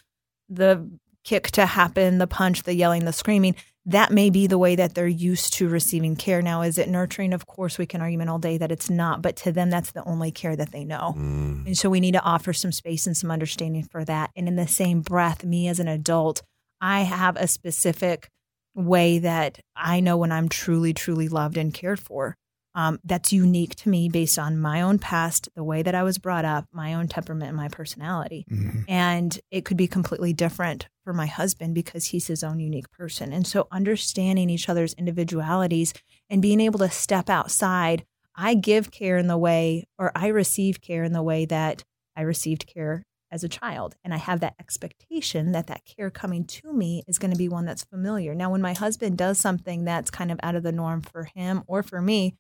the 0.50 0.88
kick 1.24 1.50
to 1.51 1.65
happen, 1.65 2.17
the 2.20 2.27
punch, 2.27 2.63
the 2.63 2.75
yelling, 2.75 3.05
the 3.05 3.13
screaming 3.13 3.55
that 3.86 4.12
may 4.12 4.30
be 4.30 4.48
the 4.48 4.58
way 4.58 4.75
that 4.75 4.96
they're 4.96 5.08
used 5.08 5.54
to 5.56 5.68
receiving 5.68 6.16
care. 6.16 6.42
Now, 6.42 6.62
is 6.62 6.78
it 6.78 6.88
nurturing? 6.88 7.34
Of 7.34 7.46
course, 7.46 7.78
we 7.78 7.86
can 7.86 8.02
argument 8.02 8.30
all 8.30 8.40
day 8.40 8.58
that 8.58 8.72
it's 8.72 8.90
not, 8.90 9.22
but 9.22 9.36
to 9.38 9.52
them, 9.52 9.70
that's 9.70 9.92
the 9.92 10.04
only 10.06 10.32
care 10.32 10.56
that 10.56 10.72
they 10.72 10.86
know. 10.86 11.16
Mm. 11.18 11.66
And 11.68 11.78
so 11.78 11.90
we 11.90 12.00
need 12.00 12.13
to 12.13 12.22
offer 12.24 12.54
some 12.54 12.72
space 12.72 13.08
and 13.08 13.18
some 13.18 13.30
understanding 13.30 13.84
for 13.84 14.06
that. 14.06 14.30
And 14.36 14.48
in 14.48 14.56
the 14.56 14.68
same 14.68 15.02
breath, 15.02 15.44
me 15.44 15.68
as 15.68 15.80
an 15.80 15.90
adult, 15.90 16.44
I 16.80 17.02
have 17.02 17.36
a 17.36 17.48
specific 17.48 18.30
way 18.74 19.20
that 19.20 19.60
I 19.75 20.00
know 20.00 20.18
when 20.18 20.32
I'm 20.32 20.50
truly, 20.50 20.94
truly 20.94 21.28
loved 21.28 21.58
and 21.58 21.74
cared 21.74 22.00
for. 22.00 22.36
Um, 22.75 23.00
that's 23.04 23.32
unique 23.32 23.75
to 23.75 23.90
me 23.90 24.10
based 24.10 24.40
on 24.40 24.58
my 24.58 24.82
own 24.82 24.98
past, 24.98 25.48
the 25.56 25.63
way 25.63 25.84
that 25.84 25.94
I 25.94 26.02
was 26.02 26.18
brought 26.18 26.44
up, 26.44 26.66
my 26.72 26.96
own 26.96 27.08
temperament, 27.08 27.50
and 27.50 27.58
my 27.58 27.68
personality 27.68 28.46
Mhm. 28.50 28.86
and 28.88 29.40
it 29.52 29.63
could 29.63 29.78
be 29.78 29.86
completely 29.88 30.34
different 30.34 30.88
for 31.04 31.13
my 31.13 31.26
husband 31.26 31.76
because 31.76 32.06
he's 32.06 32.28
his 32.28 32.44
own 32.44 32.60
unique 32.60 32.89
person. 32.92 33.34
And 33.34 33.46
so 33.46 33.68
understanding 33.72 34.50
each 34.50 34.70
other's 34.70 34.94
individualities 34.94 35.94
and 36.30 36.42
being 36.42 36.60
able 36.60 36.80
to 36.80 36.89
step 36.89 37.30
outside, 37.30 38.06
I 38.36 38.56
give 38.56 38.92
care 38.92 39.18
in 39.18 39.28
the 39.28 39.38
way 39.38 39.86
or 39.98 40.12
I 40.16 40.28
receive 40.28 40.82
care 40.82 41.04
in 41.04 41.13
the 41.13 41.24
way 41.24 41.46
that 41.46 41.84
I 42.16 42.22
received 42.22 42.68
care 42.68 43.04
as 43.32 43.44
a 43.44 43.50
child 43.50 43.96
and 44.04 44.13
I 44.13 44.18
have 44.18 44.42
that 44.42 44.54
expectation 44.60 45.54
that 45.54 45.66
that 45.66 45.86
care 45.86 46.12
coming 46.12 46.46
to 46.46 46.72
me 46.72 47.04
is 47.08 47.18
going 47.18 47.32
to 47.32 47.38
be 47.38 47.50
one 47.50 47.66
that's 47.66 47.84
familiar. 47.84 48.36
Now 48.36 48.52
when 48.52 48.62
my 48.62 48.74
husband 48.74 49.18
does 49.18 49.39
something 49.39 49.86
that's 49.86 50.12
kind 50.12 50.32
of 50.32 50.39
out 50.44 50.56
of 50.56 50.62
the 50.62 50.72
norm 50.72 51.02
for 51.02 51.24
him 51.36 51.63
or 51.68 51.82
for 51.82 52.00
me, 52.00 52.36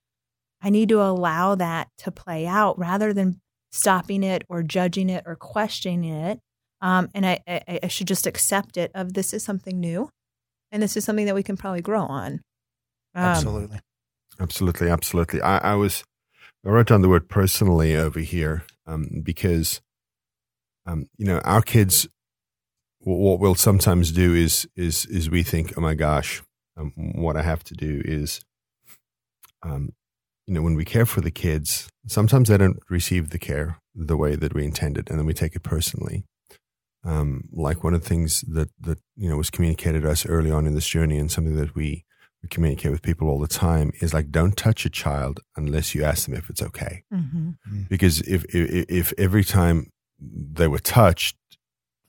I 0.61 0.69
need 0.69 0.89
to 0.89 1.01
allow 1.01 1.55
that 1.55 1.89
to 1.99 2.11
play 2.11 2.45
out 2.45 2.77
rather 2.77 3.11
than 3.11 3.41
stopping 3.71 4.23
it 4.23 4.43
or 4.47 4.61
judging 4.61 5.09
it 5.09 5.23
or 5.25 5.35
questioning 5.35 6.05
it. 6.05 6.39
Um, 6.83 7.09
and 7.15 7.25
I, 7.25 7.39
I, 7.47 7.79
I 7.83 7.87
should 7.87 8.07
just 8.07 8.27
accept 8.27 8.77
it 8.77 8.91
of 8.93 9.13
this 9.13 9.33
is 9.33 9.43
something 9.43 9.79
new 9.79 10.09
and 10.69 10.83
this 10.83 10.97
is 10.97 11.05
something 11.05 11.25
that 11.27 11.35
we 11.35 11.43
can 11.43 11.55
probably 11.55 11.81
grow 11.81 12.03
on. 12.03 12.41
Um, 13.15 13.23
Absolutely. 13.23 13.79
Absolutely, 14.39 14.89
absolutely. 14.89 15.41
I, 15.41 15.57
I 15.59 15.75
was 15.75 16.03
I 16.65 16.69
wrote 16.69 16.87
down 16.87 17.01
the 17.01 17.09
word 17.09 17.29
personally 17.29 17.95
over 17.95 18.19
here 18.19 18.63
um, 18.87 19.21
because 19.23 19.81
um, 20.85 21.07
you 21.17 21.25
know 21.25 21.39
our 21.39 21.61
kids. 21.61 22.07
What 23.05 23.41
we'll 23.41 23.55
sometimes 23.55 24.13
do 24.13 24.33
is 24.33 24.65
is 24.77 25.05
is 25.07 25.29
we 25.29 25.43
think, 25.43 25.73
oh 25.77 25.81
my 25.81 25.93
gosh, 25.93 26.41
um, 26.77 26.93
what 26.95 27.35
I 27.35 27.41
have 27.41 27.61
to 27.65 27.73
do 27.73 28.01
is, 28.05 28.39
um, 29.61 29.89
you 30.47 30.53
know, 30.53 30.61
when 30.61 30.75
we 30.75 30.85
care 30.85 31.05
for 31.05 31.19
the 31.19 31.29
kids, 31.29 31.89
sometimes 32.07 32.47
they 32.47 32.57
don't 32.57 32.79
receive 32.89 33.31
the 33.31 33.39
care 33.39 33.77
the 33.93 34.15
way 34.15 34.35
that 34.37 34.53
we 34.53 34.63
intended, 34.63 35.09
and 35.09 35.19
then 35.19 35.25
we 35.25 35.33
take 35.33 35.53
it 35.53 35.63
personally. 35.63 36.23
Um, 37.05 37.49
like 37.51 37.83
one 37.83 37.93
of 37.93 38.01
the 38.01 38.07
things 38.07 38.41
that 38.47 38.69
that 38.79 38.99
you 39.15 39.27
know 39.29 39.37
was 39.37 39.49
communicated 39.49 40.03
to 40.03 40.09
us 40.11 40.25
early 40.25 40.51
on 40.51 40.65
in 40.65 40.73
this 40.73 40.87
journey, 40.87 41.17
and 41.17 41.29
something 41.31 41.55
that 41.57 41.75
we 41.75 42.05
we 42.41 42.49
communicate 42.49 42.91
with 42.91 43.01
people 43.01 43.29
all 43.29 43.39
the 43.39 43.47
time 43.47 43.91
is 44.01 44.13
like 44.13 44.29
don't 44.31 44.55
touch 44.57 44.85
a 44.85 44.89
child 44.89 45.39
unless 45.55 45.93
you 45.95 46.03
ask 46.03 46.25
them 46.25 46.35
if 46.35 46.49
it's 46.49 46.61
okay 46.61 47.03
mhm. 47.13 47.55
because 47.87 48.19
if 48.21 48.43
if, 48.53 48.85
if 48.89 49.13
every 49.17 49.45
time 49.45 49.89
they 50.19 50.67
were 50.67 50.79
touched 50.79 51.37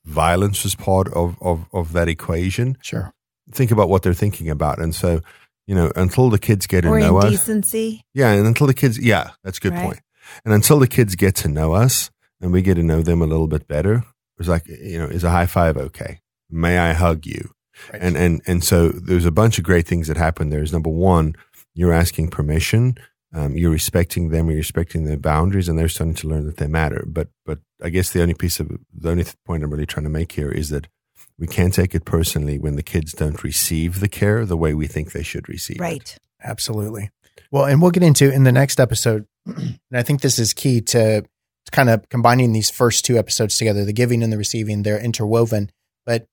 violence 0.04 0.64
was 0.64 0.74
part 0.74 1.08
of, 1.12 1.36
of 1.40 1.66
of 1.72 1.92
that 1.92 2.08
equation 2.08 2.76
Sure. 2.82 3.12
think 3.52 3.70
about 3.70 3.88
what 3.88 4.02
they're 4.02 4.12
thinking 4.12 4.50
about 4.50 4.78
and 4.80 4.94
so 4.94 5.20
you 5.66 5.74
know 5.74 5.90
until 5.96 6.30
the 6.30 6.38
kids 6.38 6.66
get 6.66 6.82
to 6.82 6.88
Or 6.88 6.98
know 6.98 7.16
us 7.18 7.26
indecency. 7.26 8.02
yeah 8.12 8.32
and 8.32 8.46
until 8.46 8.66
the 8.66 8.74
kids 8.74 8.98
yeah 8.98 9.30
that's 9.44 9.58
a 9.58 9.60
good 9.60 9.72
Right. 9.72 9.84
point 9.84 10.00
and 10.44 10.52
until 10.52 10.78
the 10.78 10.88
kids 10.88 11.14
get 11.14 11.34
to 11.36 11.48
know 11.48 11.74
us 11.74 12.10
and 12.40 12.52
we 12.52 12.60
get 12.60 12.74
to 12.74 12.82
know 12.82 13.02
them 13.02 13.22
a 13.22 13.26
little 13.26 13.46
bit 13.48 13.66
better 13.68 14.04
it's 14.38 14.48
like 14.48 14.66
you 14.66 14.98
know 14.98 15.06
is 15.06 15.24
a 15.24 15.30
high 15.30 15.46
five 15.46 15.76
okay 15.76 16.20
may 16.50 16.78
i 16.78 16.92
hug 16.92 17.26
you 17.26 17.50
Right. 17.92 18.00
and 18.02 18.16
and 18.16 18.40
and 18.46 18.62
so 18.62 18.88
there's 18.90 19.24
a 19.24 19.32
bunch 19.32 19.58
of 19.58 19.64
great 19.64 19.84
things 19.84 20.06
that 20.06 20.16
happen. 20.16 20.48
There's 20.50 20.72
number 20.72 20.90
one, 20.90 21.34
you're 21.74 21.92
asking 21.92 22.28
permission, 22.30 22.96
um, 23.34 23.56
you're 23.56 23.72
respecting 23.72 24.28
them, 24.28 24.46
you're 24.48 24.58
respecting 24.58 25.02
their 25.06 25.16
boundaries, 25.16 25.68
and 25.68 25.76
they're 25.76 25.88
starting 25.88 26.14
to 26.14 26.28
learn 26.28 26.46
that 26.46 26.58
they 26.58 26.68
matter. 26.68 27.04
But 27.04 27.30
but 27.44 27.58
I 27.82 27.88
guess 27.88 28.10
the 28.10 28.22
only 28.22 28.34
piece 28.34 28.60
of 28.60 28.68
the 28.96 29.10
only 29.10 29.24
point 29.44 29.64
I'm 29.64 29.72
really 29.72 29.86
trying 29.86 30.04
to 30.04 30.10
make 30.10 30.30
here 30.30 30.52
is 30.52 30.68
that 30.68 30.86
we 31.36 31.48
can't 31.48 31.74
take 31.74 31.96
it 31.96 32.04
personally 32.04 32.60
when 32.60 32.76
the 32.76 32.82
kids 32.84 33.10
don't 33.12 33.42
receive 33.42 33.98
the 33.98 34.08
care 34.08 34.46
the 34.46 34.56
way 34.56 34.72
we 34.72 34.86
think 34.86 35.10
they 35.10 35.24
should 35.24 35.48
receive. 35.48 35.78
it. 35.78 35.80
Right. 35.82 36.16
Absolutely. 36.44 37.10
Well, 37.50 37.64
and 37.64 37.82
we'll 37.82 37.90
get 37.90 38.04
into 38.04 38.32
in 38.32 38.44
the 38.44 38.52
next 38.52 38.78
episode. 38.78 39.26
And 39.46 39.78
I 39.92 40.02
think 40.04 40.20
this 40.20 40.38
is 40.38 40.52
key 40.54 40.80
to, 40.80 41.22
to 41.22 41.28
kind 41.70 41.88
of 41.88 42.08
combining 42.08 42.52
these 42.52 42.70
first 42.70 43.04
two 43.04 43.18
episodes 43.18 43.56
together 43.56 43.84
the 43.84 43.92
giving 43.92 44.22
and 44.22 44.32
the 44.32 44.38
receiving, 44.38 44.82
they're 44.82 44.98
interwoven. 45.02 45.70
But 46.06 46.26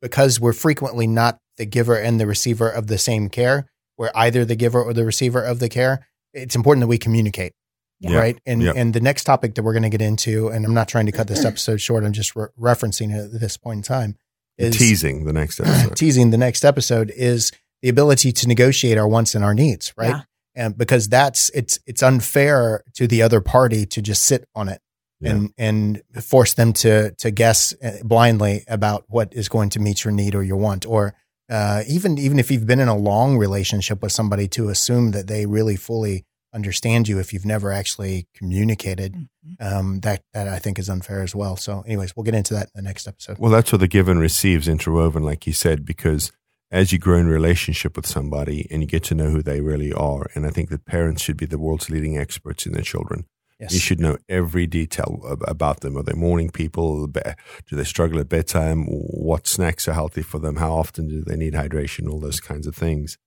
because 0.00 0.40
we're 0.40 0.52
frequently 0.52 1.06
not 1.06 1.38
the 1.56 1.66
giver 1.66 1.96
and 1.96 2.18
the 2.20 2.26
receiver 2.26 2.68
of 2.68 2.86
the 2.86 2.98
same 2.98 3.28
care, 3.28 3.66
we're 3.98 4.10
either 4.14 4.44
the 4.44 4.56
giver 4.56 4.82
or 4.82 4.92
the 4.94 5.04
receiver 5.04 5.42
of 5.42 5.58
the 5.58 5.68
care, 5.68 6.06
it's 6.32 6.54
important 6.56 6.80
that 6.82 6.86
we 6.88 6.98
communicate. 6.98 7.52
Yeah. 7.98 8.16
Right. 8.16 8.38
And 8.46 8.62
Yeah. 8.62 8.72
and 8.74 8.94
the 8.94 9.00
next 9.00 9.24
topic 9.24 9.56
that 9.56 9.62
we're 9.62 9.74
going 9.74 9.82
to 9.82 9.90
get 9.90 10.00
into, 10.00 10.48
and 10.48 10.64
I'm 10.64 10.72
not 10.72 10.88
trying 10.88 11.06
to 11.06 11.12
cut 11.12 11.28
this 11.28 11.44
episode 11.44 11.80
short, 11.82 12.04
I'm 12.04 12.12
just 12.14 12.34
re- 12.34 12.46
referencing 12.58 13.14
it 13.14 13.34
at 13.34 13.40
this 13.40 13.58
point 13.58 13.78
in 13.78 13.82
time, 13.82 14.16
is 14.56 14.76
Teasing 14.78 15.24
the 15.26 15.34
next 15.34 15.60
episode. 15.60 15.96
teasing 15.96 16.30
the 16.30 16.38
next 16.38 16.64
episode 16.64 17.12
is 17.14 17.52
the 17.82 17.88
ability 17.90 18.32
to 18.32 18.48
negotiate 18.48 18.96
our 18.96 19.06
wants 19.08 19.34
and 19.34 19.44
our 19.44 19.52
needs, 19.54 19.92
right? 19.98 20.08
Yeah. 20.10 20.22
And 20.60 20.76
because 20.76 21.08
that's 21.08 21.50
it's 21.54 21.78
it's 21.86 22.02
unfair 22.02 22.84
to 22.94 23.06
the 23.06 23.22
other 23.22 23.40
party 23.40 23.86
to 23.86 24.00
just 24.02 24.22
sit 24.30 24.42
on 24.54 24.68
it 24.68 24.80
Yeah. 25.20 25.30
and 25.30 25.52
and 25.58 26.02
force 26.22 26.52
them 26.54 26.72
to 26.82 27.12
to 27.22 27.30
guess 27.30 27.74
uh, 27.82 27.98
blindly 28.04 28.64
about 28.68 29.04
what 29.08 29.28
is 29.32 29.48
going 29.48 29.70
to 29.70 29.80
meet 29.80 30.04
your 30.04 30.12
need 30.12 30.34
or 30.34 30.42
your 30.42 30.58
want 30.58 30.84
or 30.86 31.14
uh, 31.56 31.82
even 31.88 32.18
even 32.18 32.38
if 32.38 32.50
you've 32.50 32.66
been 32.66 32.80
in 32.80 32.88
a 32.88 32.96
long 32.96 33.38
relationship 33.38 34.02
with 34.02 34.12
somebody 34.12 34.46
to 34.48 34.68
assume 34.68 35.10
that 35.12 35.26
they 35.26 35.46
really 35.46 35.76
fully 35.76 36.24
understand 36.52 37.08
you 37.08 37.18
if 37.20 37.32
you've 37.32 37.46
never 37.46 37.72
actually 37.72 38.26
communicated 38.34 39.14
Mhm. 39.14 39.56
um, 39.66 40.00
that 40.00 40.22
that 40.34 40.46
I 40.48 40.58
think 40.58 40.78
is 40.78 40.88
unfair 40.90 41.22
as 41.22 41.34
well. 41.34 41.56
So, 41.56 41.82
anyways, 41.86 42.14
we'll 42.14 42.24
get 42.24 42.34
into 42.34 42.54
that 42.54 42.64
in 42.74 42.82
the 42.84 42.88
next 42.90 43.06
episode. 43.08 43.38
Well, 43.38 43.50
that's 43.52 43.72
where 43.72 43.78
the 43.78 43.88
give 43.88 44.08
and 44.08 44.20
receives 44.20 44.68
interwoven, 44.68 45.22
like 45.22 45.46
you 45.46 45.52
said, 45.54 45.84
because 45.84 46.32
as 46.70 46.92
you 46.92 46.98
grow 46.98 47.18
in 47.18 47.26
relationship 47.26 47.96
with 47.96 48.06
somebody 48.06 48.66
and 48.70 48.80
you 48.82 48.86
get 48.86 49.02
to 49.04 49.14
know 49.14 49.30
who 49.30 49.42
they 49.42 49.60
really 49.60 49.92
are, 49.92 50.30
and 50.34 50.46
I 50.46 50.50
think 50.50 50.70
that 50.70 50.84
parents 50.84 51.22
should 51.22 51.36
be 51.36 51.46
the 51.46 51.58
world's 51.58 51.90
leading 51.90 52.16
experts 52.16 52.66
in 52.66 52.72
their 52.72 52.82
children. 52.82 53.26
Yes. 53.58 53.74
You 53.74 53.80
should 53.80 54.00
know 54.00 54.16
every 54.26 54.66
detail 54.66 55.20
about 55.46 55.80
them. 55.80 55.98
Are 55.98 56.02
they 56.02 56.14
morning 56.14 56.48
people? 56.48 57.06
Do 57.06 57.76
they 57.76 57.84
struggle 57.84 58.18
at 58.18 58.28
bedtime? 58.30 58.86
What 58.86 59.46
snacks 59.46 59.86
are 59.86 59.92
healthy 59.92 60.22
for 60.22 60.38
them? 60.38 60.56
How 60.56 60.72
often 60.72 61.08
do 61.08 61.22
they 61.22 61.36
need 61.36 61.52
hydration? 61.52 62.10
All 62.10 62.20
those 62.20 62.40
kinds 62.40 62.66
of 62.66 62.74
things. 62.74 63.18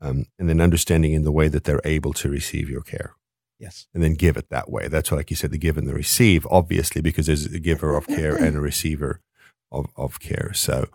Um, 0.00 0.26
and 0.38 0.48
then 0.48 0.60
understanding 0.60 1.12
in 1.12 1.22
the 1.22 1.30
way 1.32 1.46
that 1.48 1.62
they're 1.64 1.80
able 1.84 2.12
to 2.14 2.28
receive 2.28 2.68
your 2.68 2.82
care 2.82 3.14
Yes. 3.58 3.86
and 3.92 4.02
then 4.02 4.14
give 4.14 4.36
it 4.36 4.48
that 4.50 4.70
way. 4.70 4.88
That's 4.88 5.10
what, 5.10 5.16
like 5.18 5.30
you 5.30 5.36
said, 5.36 5.50
the 5.50 5.58
give 5.58 5.76
and 5.78 5.88
the 5.88 5.94
receive, 5.94 6.46
obviously, 6.50 7.00
because 7.00 7.26
there's 7.26 7.46
a 7.46 7.58
giver 7.60 7.96
of 7.96 8.06
care 8.06 8.34
and 8.36 8.56
a 8.56 8.60
receiver 8.60 9.20
of, 9.70 9.86
of 9.96 10.18
care. 10.20 10.52
So, 10.54 10.88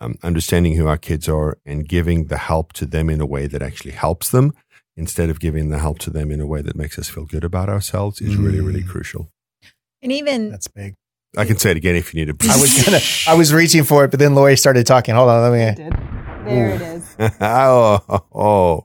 um, 0.00 0.16
understanding 0.22 0.76
who 0.76 0.86
our 0.86 0.96
kids 0.96 1.28
are 1.28 1.58
and 1.66 1.88
giving 1.88 2.26
the 2.26 2.38
help 2.38 2.72
to 2.74 2.86
them 2.86 3.10
in 3.10 3.20
a 3.20 3.26
way 3.26 3.46
that 3.46 3.62
actually 3.62 3.92
helps 3.92 4.30
them 4.30 4.52
instead 4.96 5.30
of 5.30 5.40
giving 5.40 5.68
the 5.70 5.78
help 5.78 5.98
to 6.00 6.10
them 6.10 6.30
in 6.30 6.40
a 6.40 6.46
way 6.46 6.62
that 6.62 6.76
makes 6.76 6.98
us 6.98 7.08
feel 7.08 7.24
good 7.24 7.44
about 7.44 7.68
ourselves 7.68 8.20
is 8.20 8.36
really, 8.36 8.60
really 8.60 8.82
Mm. 8.82 8.88
crucial. 8.88 9.30
And 10.02 10.12
even 10.12 10.50
That's 10.50 10.68
big. 10.68 10.94
I 11.36 11.44
can 11.44 11.58
say 11.58 11.70
it 11.70 11.76
again 11.76 11.94
if 11.94 12.12
you 12.12 12.24
need 12.24 12.38
to. 12.38 12.50
I 12.50 12.56
was 12.60 12.84
gonna. 12.84 12.98
I 13.28 13.34
was 13.38 13.52
reaching 13.54 13.84
for 13.84 14.04
it, 14.04 14.10
but 14.10 14.18
then 14.18 14.34
Lori 14.34 14.56
started 14.56 14.84
talking. 14.86 15.14
Hold 15.14 15.28
on. 15.28 15.52
Let 15.52 15.76
me. 15.78 15.84
there 16.44 16.70
it 16.74 16.80
is. 16.82 17.16
oh, 17.40 18.00
oh, 18.34 18.84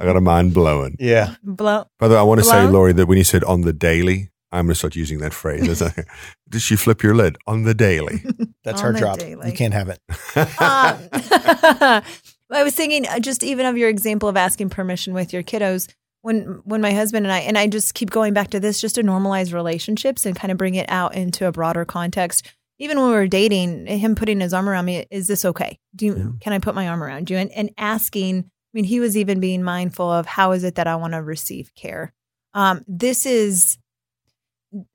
I 0.00 0.04
got 0.04 0.16
a 0.16 0.20
mind 0.22 0.54
blowing. 0.54 0.96
Yeah. 0.98 1.34
Blow. 1.42 1.84
By 1.98 2.08
the 2.08 2.14
way, 2.14 2.20
I 2.20 2.22
want 2.22 2.38
to 2.40 2.44
say, 2.44 2.62
Blown? 2.62 2.72
Lori, 2.72 2.92
that 2.94 3.06
when 3.06 3.18
you 3.18 3.24
said 3.24 3.44
on 3.44 3.60
the 3.60 3.74
daily, 3.74 4.30
I'm 4.52 4.66
going 4.66 4.72
to 4.72 4.78
start 4.78 4.94
using 4.96 5.18
that 5.20 5.32
phrase. 5.32 5.66
It's 5.68 5.80
like, 5.80 6.06
Did 6.48 6.60
she 6.62 6.76
flip 6.76 7.02
your 7.02 7.14
lid 7.14 7.36
on 7.46 7.62
the 7.64 7.74
daily? 7.74 8.22
That's 8.64 8.82
On 8.82 8.94
her 8.94 9.00
job. 9.00 9.18
daily. 9.18 9.50
You 9.50 9.56
can't 9.56 9.74
have 9.74 9.88
it. 9.88 9.98
Um, 10.36 10.98
I 12.50 12.62
was 12.62 12.74
thinking 12.74 13.06
uh, 13.08 13.18
just 13.18 13.42
even 13.42 13.66
of 13.66 13.76
your 13.78 13.88
example 13.88 14.28
of 14.28 14.36
asking 14.36 14.68
permission 14.70 15.14
with 15.14 15.32
your 15.32 15.42
kiddos. 15.42 15.88
When 16.20 16.60
when 16.64 16.80
my 16.80 16.92
husband 16.92 17.26
and 17.26 17.32
I 17.32 17.38
and 17.40 17.58
I 17.58 17.66
just 17.66 17.94
keep 17.94 18.10
going 18.10 18.32
back 18.32 18.50
to 18.50 18.60
this 18.60 18.80
just 18.80 18.94
to 18.94 19.02
normalize 19.02 19.52
relationships 19.52 20.24
and 20.24 20.36
kind 20.36 20.52
of 20.52 20.58
bring 20.58 20.76
it 20.76 20.88
out 20.88 21.14
into 21.16 21.46
a 21.46 21.52
broader 21.52 21.84
context. 21.84 22.48
Even 22.78 22.98
when 22.98 23.08
we 23.08 23.14
were 23.14 23.26
dating, 23.26 23.86
him 23.86 24.14
putting 24.14 24.40
his 24.40 24.52
arm 24.54 24.68
around 24.68 24.84
me, 24.84 25.04
is 25.10 25.26
this 25.28 25.44
okay? 25.44 25.78
Do 25.96 26.06
you, 26.06 26.16
Yeah. 26.16 26.24
can 26.40 26.52
I 26.52 26.58
put 26.58 26.74
my 26.74 26.88
arm 26.88 27.02
around 27.02 27.28
you? 27.30 27.36
And 27.38 27.50
and 27.52 27.70
asking, 27.76 28.38
I 28.38 28.70
mean, 28.72 28.84
he 28.84 29.00
was 29.00 29.16
even 29.16 29.40
being 29.40 29.62
mindful 29.64 30.10
of 30.12 30.26
how 30.26 30.52
is 30.52 30.62
it 30.62 30.76
that 30.76 30.86
I 30.86 30.94
want 30.96 31.14
to 31.14 31.22
receive 31.22 31.72
care. 31.74 32.12
Um, 32.54 32.84
this 32.86 33.24
is 33.26 33.78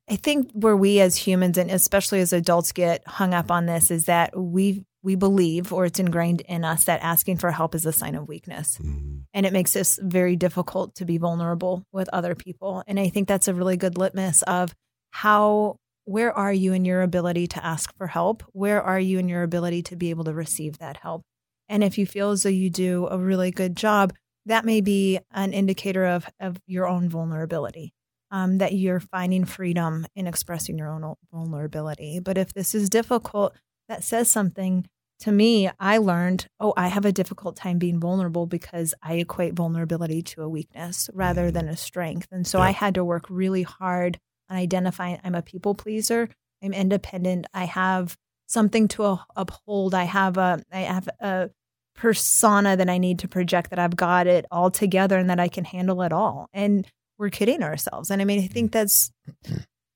I 0.10 0.16
think 0.16 0.52
where 0.54 0.78
we 0.78 1.00
as 1.02 1.18
humans 1.18 1.58
and 1.58 1.70
especially 1.70 2.22
as 2.22 2.32
adults 2.32 2.72
get 2.72 3.06
hung 3.08 3.34
up 3.34 3.52
on 3.52 3.66
this 3.66 3.92
is 3.92 4.06
that 4.06 4.38
we 4.38 4.86
we 5.04 5.16
believe 5.16 5.72
or 5.72 5.86
it's 5.86 6.00
ingrained 6.00 6.42
in 6.42 6.66
us 6.66 6.86
that 6.86 7.02
asking 7.02 7.38
for 7.38 7.52
help 7.52 7.76
is 7.76 7.86
a 7.86 7.94
sign 7.94 8.16
of 8.16 8.28
weakness. 8.28 8.78
Mm. 8.78 9.24
and 9.34 9.46
it 9.46 9.54
makes 9.54 9.76
us 9.76 10.00
very 10.02 10.36
difficult 10.36 10.96
to 10.96 11.06
be 11.06 11.18
vulnerable 11.18 11.84
with 11.92 12.10
other 12.12 12.36
people. 12.36 12.84
And 12.88 13.00
I 13.00 13.10
think 13.10 13.28
that's 13.28 13.48
a 13.48 13.54
really 13.54 13.78
good 13.78 13.98
litmus 13.98 14.42
of 14.44 14.74
how 15.12 15.78
where 16.06 16.32
are 16.32 16.54
you 16.54 16.74
in 16.74 16.86
your 16.86 17.02
ability 17.02 17.48
to 17.48 17.66
ask 17.66 17.96
for 17.98 18.08
help? 18.08 18.44
Where 18.54 18.82
are 18.82 19.00
you 19.00 19.20
in 19.20 19.28
your 19.28 19.44
ability 19.44 19.84
to 19.84 19.96
be 19.98 20.10
able 20.10 20.24
to 20.24 20.34
receive 20.34 20.78
that 20.78 20.98
help? 20.98 21.24
And 21.68 21.84
if 21.84 21.98
you 21.98 22.06
feel 22.06 22.32
as 22.32 22.44
though 22.44 22.50
you 22.50 22.70
do 22.70 23.08
a 23.08 23.18
really 23.18 23.52
good 23.52 23.76
job 23.76 24.14
that 24.48 24.66
may 24.66 24.80
be 24.82 25.20
an 25.32 25.54
indicator 25.54 26.06
of 26.06 26.26
of 26.40 26.58
your 26.66 26.88
own 26.88 27.10
vulnerability 27.10 27.94
um, 28.32 28.58
that 28.58 28.74
you're 28.74 29.00
finding 29.00 29.46
freedom 29.46 30.06
in 30.16 30.28
expressing 30.28 30.78
your 30.78 30.90
own 30.90 31.16
vulnerability. 31.32 32.20
But 32.20 32.38
if 32.38 32.54
this 32.54 32.76
is 32.76 32.90
difficult, 32.90 33.56
that 33.88 34.04
says 34.04 34.30
something 34.30 34.88
to 35.20 35.32
me. 35.32 35.70
I 35.80 35.98
learned, 35.98 36.48
oh, 36.60 36.74
I 36.78 36.90
have 36.90 37.06
a 37.06 37.12
difficult 37.12 37.56
time 37.56 37.80
being 37.80 38.00
vulnerable 38.00 38.46
because 38.46 38.94
I 39.02 39.16
equate 39.16 39.54
vulnerability 39.54 40.22
to 40.24 40.44
a 40.44 40.50
weakness 40.50 41.10
rather 41.14 41.50
than 41.50 41.68
a 41.68 41.78
strength. 41.78 42.28
And 42.32 42.46
so 42.46 42.60
Yeah. 42.60 42.66
I 42.66 42.72
had 42.72 42.94
to 42.96 43.04
work 43.04 43.26
really 43.30 43.64
hard 43.64 44.20
on 44.50 44.58
identifying 44.58 45.20
I'm 45.24 45.36
a 45.36 45.42
people 45.42 45.74
pleaser, 45.74 46.30
I'm 46.64 46.74
independent, 46.74 47.48
I 47.54 47.66
have 47.66 48.16
something 48.48 48.88
to 48.90 49.04
uh, 49.04 49.18
uphold, 49.36 49.94
I 49.94 50.04
have 50.04 50.38
a, 50.38 50.62
I 50.72 50.82
have 50.82 51.10
a, 51.20 51.50
persona 51.98 52.78
that 52.78 52.90
I 52.90 53.00
need 53.00 53.20
to 53.20 53.28
project 53.28 53.72
that 53.72 53.80
I've 53.80 53.96
got 53.96 54.28
it 54.28 54.46
all 54.52 54.72
together 54.72 55.18
and 55.18 55.30
that 55.30 55.40
I 55.40 55.48
can 55.48 55.66
handle 55.66 56.04
it 56.04 56.14
all. 56.14 56.48
And 56.54 56.88
we're 57.18 57.30
kidding 57.30 57.64
ourselves. 57.64 58.12
And 58.12 58.22
I 58.22 58.26
mean, 58.26 58.44
I 58.44 58.48
think 58.48 58.72
that's 58.72 59.12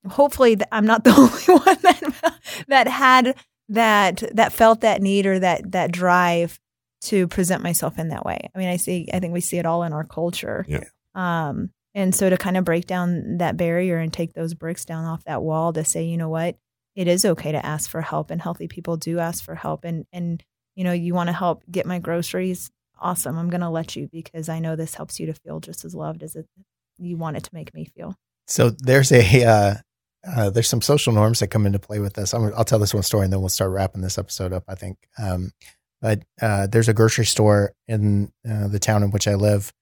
hopefully 0.08 0.56
th- 0.56 0.68
I'm 0.72 0.86
not 0.86 1.04
the 1.04 1.10
only 1.10 1.62
one 1.64 1.78
that 1.82 2.40
that 2.68 2.88
had 2.88 3.36
that 3.68 4.22
that 4.34 4.52
felt 4.52 4.80
that 4.82 5.02
need 5.02 5.26
or 5.26 5.38
that 5.38 5.72
that 5.72 5.92
drive 5.92 6.58
to 7.02 7.26
present 7.26 7.62
myself 7.62 7.98
in 7.98 8.08
that 8.08 8.24
way. 8.24 8.38
I 8.54 8.58
mean, 8.58 8.68
I 8.68 8.76
see 8.76 9.08
I 9.12 9.20
think 9.20 9.32
we 9.32 9.40
see 9.40 9.58
it 9.58 9.66
all 9.66 9.82
in 9.82 9.92
our 9.92 10.04
culture. 10.04 10.64
Yeah. 10.68 10.84
Um 11.14 11.70
and 11.94 12.14
so 12.14 12.30
to 12.30 12.38
kind 12.38 12.56
of 12.56 12.64
break 12.64 12.86
down 12.86 13.38
that 13.38 13.56
barrier 13.56 13.98
and 13.98 14.12
take 14.12 14.32
those 14.32 14.54
bricks 14.54 14.84
down 14.84 15.04
off 15.04 15.24
that 15.24 15.42
wall 15.42 15.72
to 15.74 15.84
say, 15.84 16.04
you 16.04 16.16
know 16.16 16.30
what, 16.30 16.56
it 16.96 17.06
is 17.06 17.24
okay 17.24 17.52
to 17.52 17.64
ask 17.64 17.90
for 17.90 18.00
help 18.00 18.30
and 18.30 18.40
healthy 18.40 18.66
people 18.66 18.96
do 18.96 19.18
ask 19.18 19.44
for 19.44 19.54
help 19.54 19.84
and 19.84 20.06
and 20.12 20.42
you 20.74 20.84
know, 20.84 20.92
you 20.92 21.12
want 21.14 21.28
to 21.28 21.34
help 21.34 21.62
get 21.70 21.84
my 21.84 21.98
groceries, 21.98 22.70
awesome. 22.98 23.36
I'm 23.36 23.50
going 23.50 23.60
to 23.60 23.68
let 23.68 23.94
you 23.94 24.08
because 24.10 24.48
I 24.48 24.58
know 24.58 24.76
this 24.76 24.94
helps 24.94 25.20
you 25.20 25.26
to 25.26 25.34
feel 25.34 25.60
just 25.60 25.84
as 25.84 25.94
loved 25.94 26.22
as 26.22 26.34
it 26.34 26.46
you 27.02 27.16
want 27.16 27.36
it 27.36 27.44
to 27.44 27.50
make 27.52 27.74
me 27.74 27.84
feel. 27.84 28.16
So 28.46 28.70
there's 28.70 29.12
a 29.12 29.44
uh, 29.44 29.74
uh, 30.26 30.50
there's 30.50 30.68
some 30.68 30.82
social 30.82 31.12
norms 31.12 31.40
that 31.40 31.48
come 31.48 31.66
into 31.66 31.78
play 31.78 31.98
with 31.98 32.14
this. 32.14 32.32
I'm, 32.32 32.52
I'll 32.56 32.64
tell 32.64 32.78
this 32.78 32.94
one 32.94 33.02
story 33.02 33.24
and 33.24 33.32
then 33.32 33.40
we'll 33.40 33.48
start 33.48 33.72
wrapping 33.72 34.02
this 34.02 34.18
episode 34.18 34.52
up. 34.52 34.64
I 34.68 34.74
think. 34.74 34.98
Um, 35.18 35.52
but 36.00 36.22
uh, 36.40 36.66
there's 36.66 36.88
a 36.88 36.94
grocery 36.94 37.24
store 37.24 37.72
in 37.86 38.32
uh, 38.48 38.66
the 38.66 38.80
town 38.80 39.04
in 39.04 39.12
which 39.12 39.28
I 39.28 39.34
live 39.34 39.72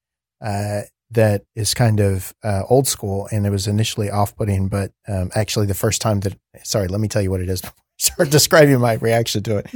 uh, 0.42 0.82
that 1.10 1.44
is 1.56 1.74
kind 1.74 1.98
of 1.98 2.34
uh, 2.44 2.62
old 2.68 2.86
school, 2.86 3.26
and 3.32 3.46
it 3.46 3.50
was 3.50 3.66
initially 3.66 4.10
off-putting. 4.10 4.68
But 4.68 4.92
um, 5.08 5.30
actually, 5.34 5.66
the 5.66 5.74
first 5.74 6.00
time 6.00 6.20
that 6.20 6.38
sorry, 6.62 6.88
let 6.88 7.00
me 7.00 7.08
tell 7.08 7.22
you 7.22 7.30
what 7.30 7.40
it 7.40 7.48
is. 7.48 7.62
Start 7.98 8.30
describing 8.30 8.78
my 8.80 8.94
reaction 8.94 9.42
to 9.42 9.58
it. 9.58 9.70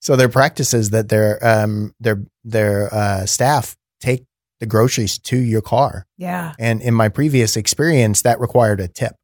So 0.00 0.16
their 0.16 0.28
practice 0.28 0.72
is 0.72 0.90
that 0.90 1.08
their 1.08 1.44
um, 1.44 1.94
their 2.00 2.24
their 2.44 2.92
uh, 2.92 3.26
staff 3.26 3.76
take 4.00 4.24
the 4.60 4.66
groceries 4.66 5.18
to 5.18 5.36
your 5.36 5.62
car. 5.62 6.06
Yeah. 6.16 6.54
And 6.58 6.82
in 6.82 6.94
my 6.94 7.08
previous 7.08 7.56
experience, 7.56 8.22
that 8.22 8.40
required 8.40 8.80
a 8.80 8.88
tip. 8.88 9.14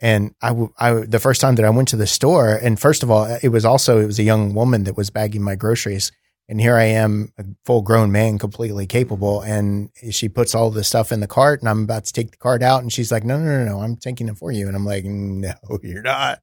And 0.00 0.34
I, 0.42 0.48
w- 0.48 0.72
I 0.78 0.88
w- 0.90 1.06
the 1.06 1.18
first 1.18 1.40
time 1.40 1.54
that 1.54 1.64
I 1.64 1.70
went 1.70 1.88
to 1.88 1.96
the 1.96 2.06
store, 2.06 2.54
and 2.54 2.78
first 2.78 3.02
of 3.02 3.10
all, 3.10 3.24
it 3.42 3.48
was 3.48 3.64
also, 3.64 3.98
it 4.00 4.06
was 4.06 4.18
a 4.18 4.22
young 4.24 4.54
woman 4.54 4.84
that 4.84 4.96
was 4.96 5.08
bagging 5.10 5.42
my 5.42 5.54
groceries. 5.54 6.12
And 6.48 6.60
here 6.60 6.76
I 6.76 6.84
am, 6.84 7.32
a 7.38 7.44
full 7.64 7.82
grown 7.82 8.12
man, 8.12 8.38
completely 8.38 8.86
capable. 8.86 9.40
And 9.40 9.90
she 10.10 10.28
puts 10.28 10.54
all 10.54 10.70
the 10.70 10.84
stuff 10.84 11.10
in 11.10 11.20
the 11.20 11.26
cart 11.26 11.60
and 11.60 11.68
I'm 11.68 11.82
about 11.84 12.04
to 12.04 12.12
take 12.12 12.30
the 12.30 12.36
cart 12.36 12.62
out. 12.62 12.82
And 12.82 12.92
she's 12.92 13.10
like, 13.10 13.24
no, 13.24 13.38
no, 13.38 13.44
no, 13.44 13.64
no, 13.64 13.80
I'm 13.80 13.96
taking 13.96 14.28
it 14.28 14.36
for 14.36 14.52
you. 14.52 14.68
And 14.68 14.76
I'm 14.76 14.84
like, 14.84 15.04
no, 15.04 15.54
you're 15.82 16.02
not. 16.02 16.40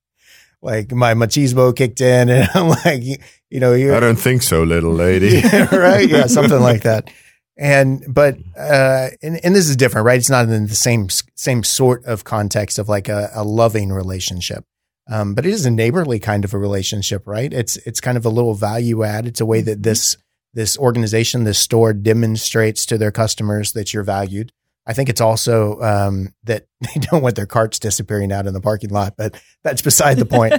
Like 0.61 0.91
my 0.91 1.13
machismo 1.13 1.75
kicked 1.75 2.01
in 2.01 2.29
and 2.29 2.49
I'm 2.55 2.69
like, 2.69 3.03
you, 3.03 3.17
you 3.49 3.59
know, 3.59 3.73
you're, 3.73 3.95
I 3.95 3.99
don't 3.99 4.15
think 4.19 4.41
so, 4.41 4.63
little 4.63 4.93
lady. 4.93 5.41
yeah, 5.43 5.73
right. 5.75 6.09
Yeah, 6.09 6.25
something 6.25 6.59
like 6.59 6.83
that. 6.83 7.09
And 7.57 8.03
but 8.07 8.37
uh, 8.57 9.09
and, 9.21 9.39
and 9.43 9.55
this 9.55 9.69
is 9.69 9.75
different, 9.75 10.05
right? 10.05 10.17
It's 10.17 10.29
not 10.29 10.49
in 10.49 10.67
the 10.67 10.75
same 10.75 11.09
same 11.35 11.63
sort 11.63 12.03
of 12.05 12.23
context 12.23 12.79
of 12.79 12.89
like 12.89 13.09
a, 13.09 13.29
a 13.35 13.43
loving 13.43 13.91
relationship, 13.91 14.65
um, 15.09 15.35
but 15.35 15.45
it 15.45 15.51
is 15.51 15.65
a 15.65 15.71
neighborly 15.71 16.19
kind 16.19 16.45
of 16.45 16.53
a 16.53 16.57
relationship, 16.57 17.27
right? 17.27 17.53
It's 17.53 17.77
it's 17.77 18.01
kind 18.01 18.17
of 18.17 18.25
a 18.25 18.29
little 18.29 18.55
value 18.55 19.03
add. 19.03 19.27
It's 19.27 19.41
a 19.41 19.45
way 19.45 19.61
that 19.61 19.83
this 19.83 20.17
this 20.53 20.77
organization, 20.77 21.43
this 21.43 21.59
store, 21.59 21.93
demonstrates 21.93 22.87
to 22.87 22.97
their 22.97 23.11
customers 23.11 23.73
that 23.73 23.93
you're 23.93 24.03
valued. 24.03 24.51
I 24.85 24.93
think 24.93 25.09
it's 25.09 25.21
also 25.21 25.79
um, 25.81 26.33
that 26.43 26.65
they 26.81 27.01
don't 27.01 27.21
want 27.21 27.35
their 27.35 27.45
carts 27.45 27.77
disappearing 27.77 28.31
out 28.31 28.47
in 28.47 28.53
the 28.53 28.61
parking 28.61 28.89
lot, 28.89 29.15
but 29.17 29.39
that's 29.63 29.81
beside 29.81 30.17
the 30.17 30.25
point. 30.25 30.53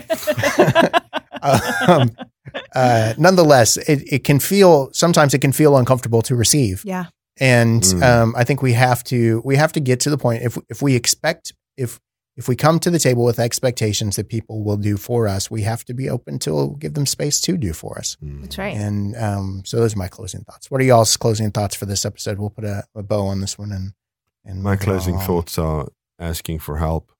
um, 1.88 2.10
uh, 2.74 3.14
nonetheless, 3.18 3.76
it, 3.76 4.02
it 4.12 4.24
can 4.24 4.38
feel 4.40 4.90
sometimes 4.92 5.34
it 5.34 5.40
can 5.40 5.52
feel 5.52 5.76
uncomfortable 5.76 6.22
to 6.22 6.34
receive, 6.34 6.82
yeah. 6.84 7.06
and 7.40 7.82
Mm. 7.82 8.02
um, 8.02 8.34
I 8.36 8.44
think 8.44 8.62
we 8.62 8.72
have 8.72 9.04
to 9.04 9.42
we 9.44 9.56
have 9.56 9.72
to 9.72 9.80
get 9.80 10.00
to 10.00 10.10
the 10.10 10.18
point 10.18 10.42
if 10.42 10.58
if 10.68 10.82
we 10.82 10.94
expect 10.94 11.52
if 11.76 12.00
if 12.36 12.48
we 12.48 12.56
come 12.56 12.80
to 12.80 12.90
the 12.90 12.98
table 12.98 13.24
with 13.24 13.38
expectations 13.38 14.16
that 14.16 14.28
people 14.28 14.64
will 14.64 14.76
do 14.76 14.96
for 14.96 15.28
us, 15.28 15.50
we 15.50 15.62
have 15.62 15.84
to 15.84 15.94
be 15.94 16.10
open 16.10 16.38
to 16.40 16.74
give 16.80 16.94
them 16.94 17.06
space 17.06 17.40
to 17.42 17.56
do 17.56 17.72
for 17.72 17.96
us. 17.96 18.16
Mm. 18.22 18.40
That's 18.42 18.58
right. 18.58 18.74
And 18.76 19.14
um, 19.16 19.62
so 19.64 19.78
those 19.78 19.94
are 19.94 19.98
my 19.98 20.08
closing 20.08 20.42
thoughts. 20.42 20.68
What 20.70 20.80
are 20.80 20.84
y'all's 20.84 21.16
closing 21.16 21.52
thoughts 21.52 21.76
for 21.76 21.86
this 21.86 22.04
episode? 22.04 22.38
We'll 22.40 22.50
put 22.50 22.64
a, 22.64 22.82
a 22.96 23.02
bow 23.04 23.26
on 23.26 23.40
this 23.40 23.56
one 23.58 23.70
and 23.72 23.92
and 24.44 24.62
My 24.62 24.76
closing 24.76 25.18
thoughts 25.20 25.58
are 25.58 25.88
asking 26.18 26.58
for 26.58 26.76
help. 26.78 27.10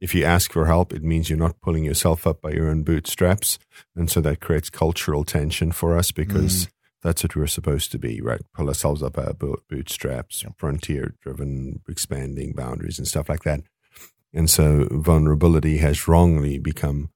If 0.00 0.14
you 0.14 0.24
ask 0.24 0.52
for 0.52 0.66
help, 0.66 0.92
it 0.92 1.02
means 1.02 1.28
you're 1.28 1.38
not 1.38 1.60
pulling 1.60 1.84
yourself 1.84 2.26
up 2.26 2.40
by 2.40 2.52
your 2.52 2.68
own 2.68 2.82
bootstraps. 2.82 3.58
And 3.94 4.10
so 4.10 4.20
that 4.22 4.40
creates 4.40 4.70
cultural 4.70 5.24
tension 5.24 5.72
for 5.72 5.96
us 5.96 6.10
because 6.10 6.66
mm. 6.66 6.70
that's 7.02 7.22
what 7.22 7.36
we're 7.36 7.46
supposed 7.46 7.92
to 7.92 7.98
be, 7.98 8.20
right? 8.22 8.40
Pull 8.54 8.68
ourselves 8.68 9.02
up 9.02 9.14
by 9.14 9.24
our 9.24 9.34
bo- 9.34 9.62
bootstraps, 9.68 10.42
frontier 10.56 11.14
driven, 11.20 11.80
expanding 11.86 12.54
boundaries 12.54 12.98
and 12.98 13.06
stuff 13.06 13.28
like 13.28 13.42
that. 13.42 13.60
And 14.32 14.48
so 14.48 14.88
vulnerability 14.90 15.78
has 15.78 16.08
wrongly 16.08 16.58
become 16.58 17.10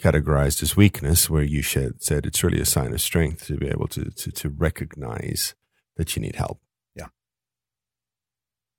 categorized 0.00 0.62
as 0.62 0.76
weakness, 0.76 1.28
where 1.28 1.42
you 1.42 1.62
said, 1.62 2.02
said 2.02 2.24
it's 2.24 2.42
really 2.42 2.60
a 2.60 2.66
sign 2.66 2.92
of 2.92 3.00
strength 3.00 3.46
to 3.46 3.56
be 3.56 3.68
able 3.68 3.88
to, 3.88 4.10
to, 4.10 4.32
to 4.32 4.48
recognize 4.48 5.54
that 5.96 6.16
you 6.16 6.22
need 6.22 6.36
help. 6.36 6.60
Yeah. 6.94 7.08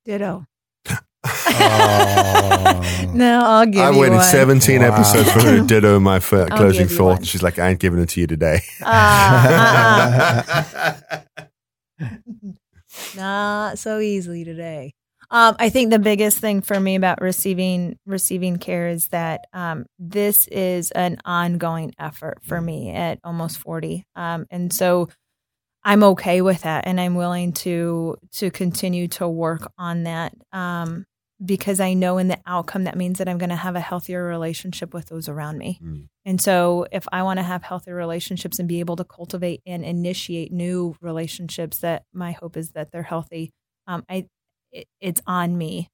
Ditto. 0.06 0.48
Oh. 1.25 2.99
No, 3.13 3.41
I'll 3.45 3.65
give 3.67 3.79
I 3.81 3.91
you 3.91 3.99
waited 3.99 4.15
one. 4.15 4.23
17 4.23 4.81
Wow. 4.81 4.88
episodes 4.95 5.31
for 5.31 5.39
her 5.43 5.59
to 5.59 5.65
ditto 5.67 5.99
my 5.99 6.15
f- 6.15 6.33
I'll 6.33 6.47
closing 6.47 6.88
thought. 6.88 7.17
And 7.17 7.27
she's 7.27 7.43
like, 7.43 7.59
I 7.59 7.69
ain't 7.69 7.79
giving 7.79 7.99
it 8.01 8.09
to 8.09 8.21
you 8.21 8.25
today. 8.27 8.62
Uh, 8.81 10.43
uh-uh. 10.47 11.21
Not 13.15 13.77
so 13.77 13.99
easily 13.99 14.43
today. 14.43 14.93
Um, 15.29 15.55
I 15.59 15.69
think 15.69 15.91
the 15.91 15.99
biggest 15.99 16.39
thing 16.39 16.62
for 16.62 16.79
me 16.79 16.95
about 16.95 17.21
receiving 17.21 17.97
receiving 18.05 18.57
care 18.57 18.88
is 18.89 19.07
that 19.09 19.45
um, 19.53 19.86
this 19.99 20.47
is 20.47 20.91
an 20.91 21.17
ongoing 21.25 21.93
effort 21.99 22.39
for 22.43 22.59
me 22.62 22.91
at 22.91 23.19
almost 23.23 23.57
forty, 23.59 24.05
um, 24.15 24.45
and 24.51 24.71
so 24.73 25.09
I'm 25.83 26.03
okay 26.03 26.41
with 26.41 26.62
that, 26.63 26.86
and 26.88 26.99
I'm 26.99 27.15
willing 27.15 27.53
to 27.53 28.17
to 28.33 28.51
continue 28.51 29.07
to 29.09 29.27
work 29.27 29.71
on 29.77 30.03
that 30.03 30.33
um, 30.51 31.05
because 31.43 31.79
I 31.79 31.93
know 31.93 32.17
in 32.17 32.27
the 32.27 32.39
outcome 32.45 32.86
that 32.86 32.97
means 32.97 33.17
that 33.17 33.27
I'm 33.27 33.38
going 33.38 33.49
to 33.49 33.56
have 33.56 33.75
a 33.75 33.79
healthier 33.79 34.23
relationship 34.23 34.93
with 34.93 35.08
those 35.08 35.27
around 35.27 35.58
me. 35.58 35.79
Mm. 35.84 36.08
And 36.25 36.41
so, 36.41 36.86
if 36.91 37.08
I 37.12 37.23
want 37.23 37.39
to 37.39 37.43
have 37.43 37.63
healthy 37.63 37.91
relationships 37.91 38.60
and 38.60 38.67
be 38.67 38.79
able 38.79 38.95
to 38.97 39.03
cultivate 39.03 39.62
and 39.65 39.84
initiate 39.84 40.51
new 40.51 40.95
relationships, 41.01 41.79
that 41.79 42.03
my 42.13 42.32
hope 42.32 42.58
is 42.58 42.71
that 42.71 42.91
they're 42.91 43.03
healthy. 43.03 43.51
Um, 43.88 44.06
I, 44.10 44.27
it, 44.71 44.88
it's 45.01 45.21
on 45.27 45.58
me 45.58 45.89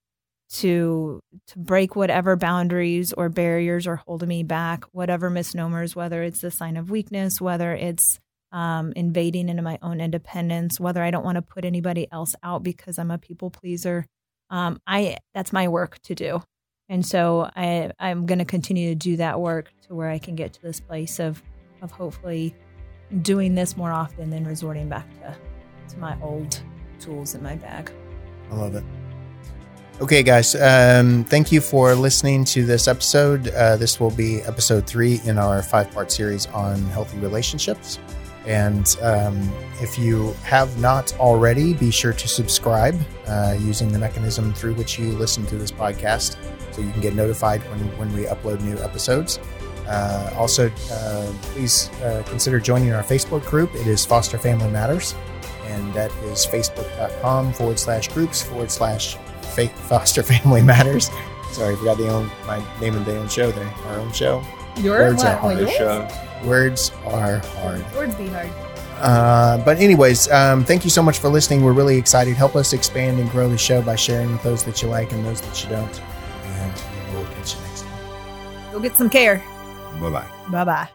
to 0.51 1.19
to 1.47 1.59
break 1.59 1.95
whatever 1.95 2.35
boundaries 2.35 3.13
or 3.13 3.29
barriers 3.29 3.85
are 3.87 3.97
holding 3.97 4.29
me 4.29 4.43
back, 4.43 4.83
whatever 4.91 5.29
misnomers, 5.29 5.95
whether 5.95 6.23
it's 6.23 6.41
the 6.41 6.51
sign 6.51 6.77
of 6.77 6.89
weakness, 6.89 7.39
whether 7.39 7.73
it's 7.73 8.19
um, 8.51 8.93
invading 8.95 9.49
into 9.49 9.61
my 9.61 9.77
own 9.81 10.01
independence, 10.01 10.79
whether 10.79 11.03
I 11.03 11.11
don't 11.11 11.25
want 11.25 11.35
to 11.35 11.41
put 11.41 11.65
anybody 11.65 12.07
else 12.11 12.35
out 12.41 12.63
because 12.63 12.97
I'm 12.97 13.11
a 13.11 13.17
people 13.17 13.51
pleaser. 13.51 14.05
Um, 14.49 14.81
I 14.87 15.17
that's 15.33 15.53
my 15.53 15.67
work 15.67 15.99
to 16.03 16.15
do. 16.15 16.41
And 16.89 17.05
so 17.05 17.49
I, 17.55 17.91
I'm 17.99 18.25
going 18.25 18.39
to 18.39 18.45
continue 18.45 18.89
to 18.89 18.95
do 18.95 19.17
that 19.17 19.39
work 19.39 19.71
to 19.87 19.95
where 19.95 20.09
I 20.09 20.17
can 20.17 20.35
get 20.35 20.53
to 20.53 20.61
this 20.61 20.79
place 20.79 21.19
of, 21.19 21.41
of 21.83 21.91
hopefully 21.91 22.55
doing 23.21 23.53
this 23.53 23.77
more 23.77 23.91
often 23.91 24.31
than 24.31 24.43
resorting 24.43 24.89
back 24.89 25.07
to, 25.19 25.37
to 25.89 25.99
my 25.99 26.19
old 26.21 26.59
tools 26.99 27.35
in 27.35 27.43
my 27.43 27.55
bag. 27.55 27.91
I 28.51 28.55
love 28.55 28.73
it. 28.73 28.83
Okay, 30.01 30.23
guys. 30.23 30.55
Um, 30.55 31.25
thank 31.25 31.51
you 31.51 31.61
for 31.61 31.93
listening 31.93 32.45
to 32.45 32.65
this 32.65 32.87
episode. 32.87 33.49
Uh, 33.49 33.75
this 33.75 33.99
will 33.99 34.11
be 34.11 34.41
episode 34.41 34.87
three 34.87 35.19
in 35.25 35.37
our 35.37 35.61
five 35.61 35.91
part 35.91 36.11
series 36.11 36.47
on 36.47 36.81
healthy 36.85 37.19
relationships. 37.19 37.99
And 38.49 38.97
um, 39.03 39.47
if 39.79 39.99
you 39.99 40.33
have 40.43 40.79
not 40.79 41.13
already, 41.19 41.75
be 41.75 41.91
sure 41.91 42.13
to 42.13 42.27
subscribe 42.27 42.99
uh, 43.27 43.55
using 43.59 43.91
the 43.91 43.99
mechanism 43.99 44.55
through 44.55 44.73
which 44.73 44.97
you 44.97 45.11
listen 45.11 45.45
to 45.45 45.55
this 45.55 45.71
podcast 45.71 46.35
so 46.73 46.81
you 46.81 46.91
can 46.91 46.99
get 46.99 47.13
notified 47.13 47.61
when, 47.69 47.79
when 47.99 48.11
we 48.15 48.23
upload 48.23 48.61
new 48.61 48.75
episodes. 48.79 49.37
Uh, 49.87 50.33
also, 50.35 50.71
uh, 50.91 51.31
please 51.41 51.89
uh, 52.01 52.23
consider 52.27 52.59
joining 52.59 52.91
our 52.91 53.03
Facebook 53.03 53.45
group. 53.45 53.73
It 53.75 53.85
is 53.85 54.03
Foster 54.03 54.39
Family 54.39 54.71
Matters, 54.71 55.13
and 55.65 55.93
that 55.93 56.11
is 56.23 56.43
facebook.com 56.47 57.53
forward 57.53 57.77
slash 57.77 58.07
groups 58.07 58.41
forward 58.41 58.71
slash 58.71 59.15
Foster 59.87 60.23
Family 60.23 60.63
Matters. 60.63 61.11
Sorry, 61.51 61.75
I 61.75 61.77
forgot 61.77 61.99
the 61.99 62.09
own, 62.09 62.31
my 62.47 62.63
name 62.81 62.95
of 62.95 63.05
the 63.05 63.15
own 63.15 63.29
show 63.29 63.51
there, 63.51 63.67
our 63.85 63.99
own 63.99 64.11
show. 64.11 64.43
Your 64.77 64.99
Words 64.99 65.23
are 65.23 65.35
hard. 65.35 65.59
yours? 65.59 66.28
Words 66.43 66.91
are 67.05 67.39
hard. 67.39 67.85
Words 67.93 68.15
be 68.15 68.27
hard. 68.27 68.49
Uh, 68.99 69.57
but 69.63 69.77
anyways, 69.77 70.29
um, 70.31 70.65
thank 70.65 70.83
you 70.83 70.89
so 70.89 71.01
much 71.01 71.19
for 71.19 71.29
listening. 71.29 71.63
We're 71.63 71.73
really 71.73 71.97
excited. 71.97 72.35
Help 72.35 72.55
us 72.55 72.73
expand 72.73 73.19
and 73.19 73.29
grow 73.29 73.49
the 73.49 73.57
show 73.57 73.81
by 73.81 73.95
sharing 73.95 74.31
with 74.31 74.43
those 74.43 74.63
that 74.65 74.81
you 74.81 74.89
like 74.89 75.11
and 75.13 75.25
those 75.25 75.41
that 75.41 75.63
you 75.63 75.69
don't. 75.69 76.01
And 76.43 76.73
we'll 77.13 77.25
catch 77.25 77.55
you 77.55 77.61
next 77.61 77.83
time. 77.83 78.71
Go 78.73 78.79
get 78.79 78.95
some 78.95 79.09
care. 79.09 79.37
Bye 79.99 80.09
bye. 80.09 80.27
Bye 80.51 80.63
bye. 80.65 80.89